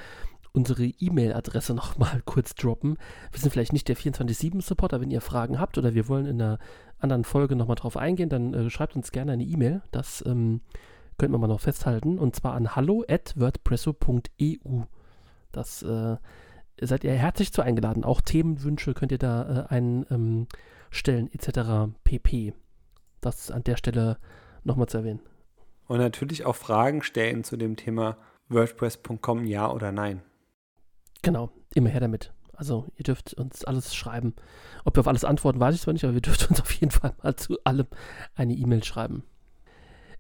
unsere 0.55 0.85
E-Mail-Adresse 0.85 1.75
nochmal 1.75 2.23
kurz 2.25 2.55
droppen. 2.55 2.97
Wir 3.31 3.41
sind 3.41 3.51
vielleicht 3.51 3.75
nicht 3.75 3.89
der 3.89 3.97
24-7-Supporter, 3.97 5.01
wenn 5.01 5.11
ihr 5.11 5.21
Fragen 5.21 5.59
habt 5.61 5.77
oder 5.77 5.95
wir 5.95 6.09
wollen 6.09 6.27
in 6.27 6.41
einer 6.41 6.61
anderen 6.99 7.25
Folge 7.25 7.57
nochmal 7.57 7.77
drauf 7.77 7.97
eingehen, 7.97 8.29
dann 8.31 8.55
äh, 8.55 8.71
schreibt 8.71 8.95
uns 8.97 9.13
gerne 9.13 9.33
eine 9.33 9.45
E-Mail. 9.45 9.83
Das 9.91 10.25
ähm, 10.27 10.63
könnten 11.19 11.35
wir 11.35 11.39
mal 11.39 11.49
noch 11.49 11.61
festhalten. 11.61 12.19
Und 12.19 12.37
zwar 12.37 12.55
an 12.55 12.75
hallo.wordpresso.eu. 12.75 14.83
Das 15.53 15.83
äh, 15.83 16.17
seid 16.81 17.05
ihr 17.05 17.13
herzlich 17.13 17.53
zu 17.53 17.61
eingeladen. 17.63 18.05
Auch 18.05 18.21
Themenwünsche 18.21 18.95
könnt 18.95 19.13
ihr 19.13 19.19
da 19.19 19.67
äh, 19.71 19.75
einstellen, 19.75 20.49
ähm, 21.07 21.31
etc. 21.33 21.93
pp. 22.05 22.55
Das 23.21 23.51
an 23.51 23.65
der 23.65 23.77
Stelle 23.77 24.19
nochmal 24.63 24.89
zu 24.89 24.99
erwähnen. 24.99 25.21
Und 25.87 25.99
natürlich 25.99 26.47
auch 26.47 26.57
Fragen 26.57 27.03
stellen 27.03 27.45
zu 27.45 27.57
dem 27.57 27.77
Thema 27.77 28.17
WordPress.com, 28.49 29.45
ja 29.45 29.71
oder 29.71 29.93
nein. 29.93 30.23
Genau, 31.25 31.51
immer 31.75 31.89
her 31.89 32.01
damit. 32.01 32.33
Also 32.53 32.87
ihr 32.97 33.03
dürft 33.03 33.35
uns 33.35 33.65
alles 33.65 33.95
schreiben. 33.95 34.35
Ob 34.85 34.97
wir 34.97 35.01
auf 35.01 35.09
alles 35.09 35.25
antworten, 35.25 35.59
weiß 35.59 35.75
ich 35.75 35.81
zwar 35.81 35.95
nicht, 35.95 36.05
aber 36.05 36.15
ihr 36.15 36.21
dürft 36.21 36.49
uns 36.51 36.61
auf 36.61 36.71
jeden 36.73 36.91
Fall 36.91 37.15
mal 37.23 37.35
zu 37.35 37.59
allem 37.65 37.87
eine 38.35 38.55
E-Mail 38.55 38.85
schreiben. 38.85 39.25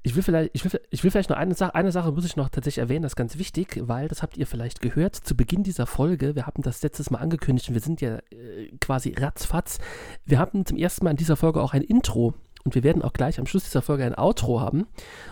Ich 0.06 0.16
will 0.16 0.22
vielleicht, 0.22 0.50
ich 0.52 0.64
will, 0.64 0.80
ich 0.90 1.02
will 1.02 1.10
vielleicht 1.10 1.30
noch 1.30 1.36
eine 1.38 1.54
Sache, 1.54 1.74
eine 1.74 1.90
Sache 1.90 2.12
muss 2.12 2.26
ich 2.26 2.36
noch 2.36 2.50
tatsächlich 2.50 2.82
erwähnen, 2.82 3.04
das 3.04 3.12
ist 3.12 3.16
ganz 3.16 3.38
wichtig, 3.38 3.80
weil 3.84 4.06
das 4.08 4.22
habt 4.22 4.36
ihr 4.36 4.46
vielleicht 4.46 4.82
gehört 4.82 5.14
zu 5.14 5.34
Beginn 5.34 5.62
dieser 5.62 5.86
Folge. 5.86 6.34
Wir 6.34 6.46
haben 6.46 6.62
das 6.62 6.82
letztes 6.82 7.10
Mal 7.10 7.20
angekündigt 7.20 7.68
und 7.68 7.74
wir 7.74 7.80
sind 7.80 8.02
ja 8.02 8.18
äh, 8.30 8.70
quasi 8.80 9.14
ratzfatz. 9.16 9.78
Wir 10.26 10.38
haben 10.38 10.66
zum 10.66 10.76
ersten 10.76 11.04
Mal 11.04 11.12
in 11.12 11.16
dieser 11.16 11.36
Folge 11.36 11.62
auch 11.62 11.72
ein 11.72 11.80
Intro 11.80 12.34
und 12.64 12.74
wir 12.74 12.82
werden 12.82 13.02
auch 13.02 13.12
gleich 13.12 13.38
am 13.38 13.46
Schluss 13.46 13.64
dieser 13.64 13.82
Folge 13.82 14.04
ein 14.04 14.16
Outro 14.16 14.60
haben. 14.60 14.86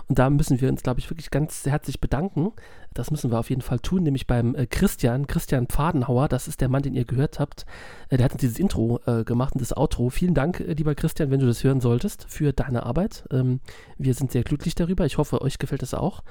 Und 0.06 0.18
da 0.18 0.28
müssen 0.28 0.60
wir 0.60 0.68
uns, 0.68 0.82
glaube 0.82 1.00
ich, 1.00 1.08
wirklich 1.08 1.30
ganz 1.30 1.64
herzlich 1.64 1.98
bedanken. 1.98 2.52
Das 2.92 3.10
müssen 3.10 3.30
wir 3.30 3.38
auf 3.38 3.48
jeden 3.48 3.62
Fall 3.62 3.78
tun, 3.78 4.02
nämlich 4.02 4.26
beim 4.26 4.54
äh, 4.54 4.66
Christian, 4.66 5.26
Christian 5.26 5.66
Pfadenhauer. 5.66 6.28
Das 6.28 6.46
ist 6.46 6.60
der 6.60 6.68
Mann, 6.68 6.82
den 6.82 6.92
ihr 6.92 7.06
gehört 7.06 7.40
habt. 7.40 7.64
Äh, 8.10 8.18
der 8.18 8.26
hat 8.26 8.32
uns 8.32 8.42
dieses 8.42 8.58
Intro 8.58 9.00
äh, 9.06 9.24
gemacht 9.24 9.54
und 9.54 9.62
das 9.62 9.74
Outro. 9.74 10.10
Vielen 10.10 10.34
Dank, 10.34 10.60
äh, 10.60 10.74
lieber 10.74 10.94
Christian, 10.94 11.30
wenn 11.30 11.40
du 11.40 11.46
das 11.46 11.64
hören 11.64 11.80
solltest, 11.80 12.26
für 12.28 12.52
deine 12.52 12.84
Arbeit. 12.84 13.24
Ähm, 13.30 13.60
wir 13.96 14.12
sind 14.12 14.30
sehr 14.30 14.42
glücklich 14.42 14.74
darüber. 14.74 15.06
Ich 15.06 15.16
hoffe, 15.16 15.40
euch 15.40 15.58
gefällt 15.58 15.80
das 15.80 15.94
auch. 15.94 16.22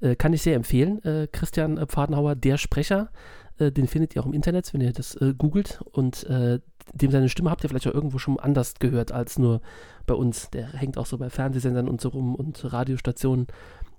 Äh, 0.00 0.14
kann 0.14 0.34
ich 0.34 0.42
sehr 0.42 0.56
empfehlen. 0.56 1.02
Äh, 1.04 1.26
Christian 1.32 1.78
Pfadenhauer, 1.86 2.34
der 2.34 2.58
Sprecher. 2.58 3.10
Den 3.58 3.88
findet 3.88 4.16
ihr 4.16 4.22
auch 4.22 4.26
im 4.26 4.32
Internet, 4.32 4.72
wenn 4.72 4.80
ihr 4.80 4.90
das 4.90 5.14
äh, 5.16 5.34
googelt. 5.36 5.82
Und 5.92 6.24
äh, 6.24 6.60
dem 6.92 7.10
seine 7.10 7.28
Stimme 7.28 7.50
habt 7.50 7.64
ihr 7.64 7.68
vielleicht 7.68 7.86
auch 7.86 7.94
irgendwo 7.94 8.18
schon 8.18 8.38
anders 8.38 8.74
gehört 8.78 9.12
als 9.12 9.38
nur 9.38 9.60
bei 10.06 10.14
uns. 10.14 10.50
Der 10.50 10.72
hängt 10.72 10.98
auch 10.98 11.06
so 11.06 11.18
bei 11.18 11.30
Fernsehsendern 11.30 11.88
und 11.88 12.00
so 12.00 12.08
rum 12.10 12.34
und 12.34 12.72
Radiostationen. 12.72 13.46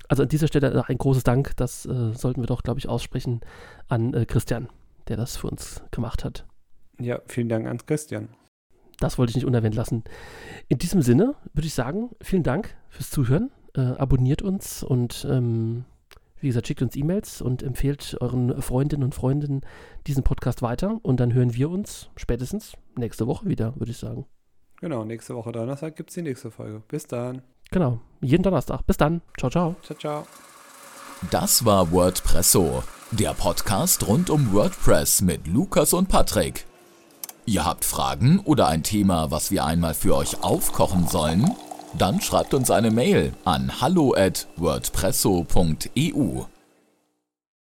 Also 0.08 0.24
an 0.24 0.30
dieser 0.30 0.48
Stelle 0.48 0.74
noch 0.74 0.90
ein 0.90 0.98
großes 0.98 1.24
Dank, 1.24 1.56
das 1.56 1.86
äh, 1.86 2.14
sollten 2.14 2.42
wir 2.42 2.48
doch, 2.48 2.64
glaube 2.64 2.80
ich, 2.80 2.90
aussprechen 2.90 3.42
an 3.88 4.14
äh, 4.14 4.26
Christian, 4.26 4.68
der 5.08 5.18
das 5.18 5.38
für 5.38 5.48
uns 5.48 5.84
gemacht 5.92 6.26
hat. 6.26 6.46
Ja, 7.00 7.20
vielen 7.28 7.50
Dank 7.50 7.68
an 7.68 7.78
Christian. 7.86 8.30
Das 9.00 9.18
wollte 9.18 9.32
ich 9.32 9.36
nicht 9.36 9.46
unerwähnt 9.46 9.74
lassen. 9.74 10.04
In 10.68 10.78
diesem 10.78 11.02
Sinne 11.02 11.36
würde 11.54 11.68
ich 11.68 11.74
sagen, 11.74 12.12
vielen 12.22 12.44
Dank 12.44 12.76
fürs 12.90 13.10
Zuhören. 13.10 13.52
Äh, 13.74 13.82
abonniert 13.82 14.42
uns 14.42 14.84
und 14.84 15.26
ähm, 15.30 15.86
wie 16.42 16.48
gesagt, 16.48 16.68
schickt 16.68 16.82
uns 16.82 16.96
E-Mails 16.96 17.42
und 17.42 17.64
empfehlt 17.64 18.18
euren 18.20 18.62
Freundinnen 18.62 19.04
und 19.04 19.16
Freunden 19.16 19.62
diesen 20.08 20.24
Podcast 20.24 20.62
weiter. 20.62 21.00
Und 21.04 21.20
dann 21.20 21.34
hören 21.34 21.54
wir 21.54 21.70
uns 21.70 22.10
spätestens 22.16 22.74
nächste 22.98 23.28
Woche 23.28 23.46
wieder, 23.48 23.76
würde 23.78 23.92
ich 23.92 23.98
sagen. 23.98 24.26
Genau, 24.82 25.06
nächste 25.06 25.36
Woche 25.36 25.52
Donnerstag 25.52 25.96
gibt 25.96 26.10
es 26.10 26.16
die 26.16 26.24
nächste 26.24 26.50
Folge. 26.50 26.82
Bis 26.88 27.06
dann. 27.06 27.44
Genau, 27.70 28.00
jeden 28.22 28.44
Donnerstag. 28.44 28.86
Bis 28.88 28.98
dann. 28.98 29.22
Ciao, 29.38 29.50
ciao. 29.50 29.76
Ciao, 29.84 29.98
ciao. 29.98 30.28
Das 31.30 31.66
war 31.66 31.92
WordPresso, 31.92 32.84
der 33.12 33.34
Podcast 33.34 34.08
rund 34.08 34.32
um 34.32 34.52
WordPress 34.54 35.22
mit 35.22 35.48
Lukas 35.48 35.94
und 35.94 36.10
Patrick. 36.10 36.66
Ihr 37.46 37.64
habt 37.64 37.86
Fragen 37.86 38.40
oder 38.40 38.68
ein 38.68 38.82
Thema, 38.82 39.30
was 39.30 39.52
wir 39.52 39.66
einmal 39.66 39.94
für 39.94 40.16
euch 40.16 40.44
aufkochen 40.44 41.08
sollen? 41.08 41.46
Dann 41.98 42.22
schreibt 42.22 42.54
uns 42.54 42.72
eine 42.72 42.92
Mail 42.92 43.34
an 43.44 43.82
hallo@wordpresso.eu. 43.82 46.44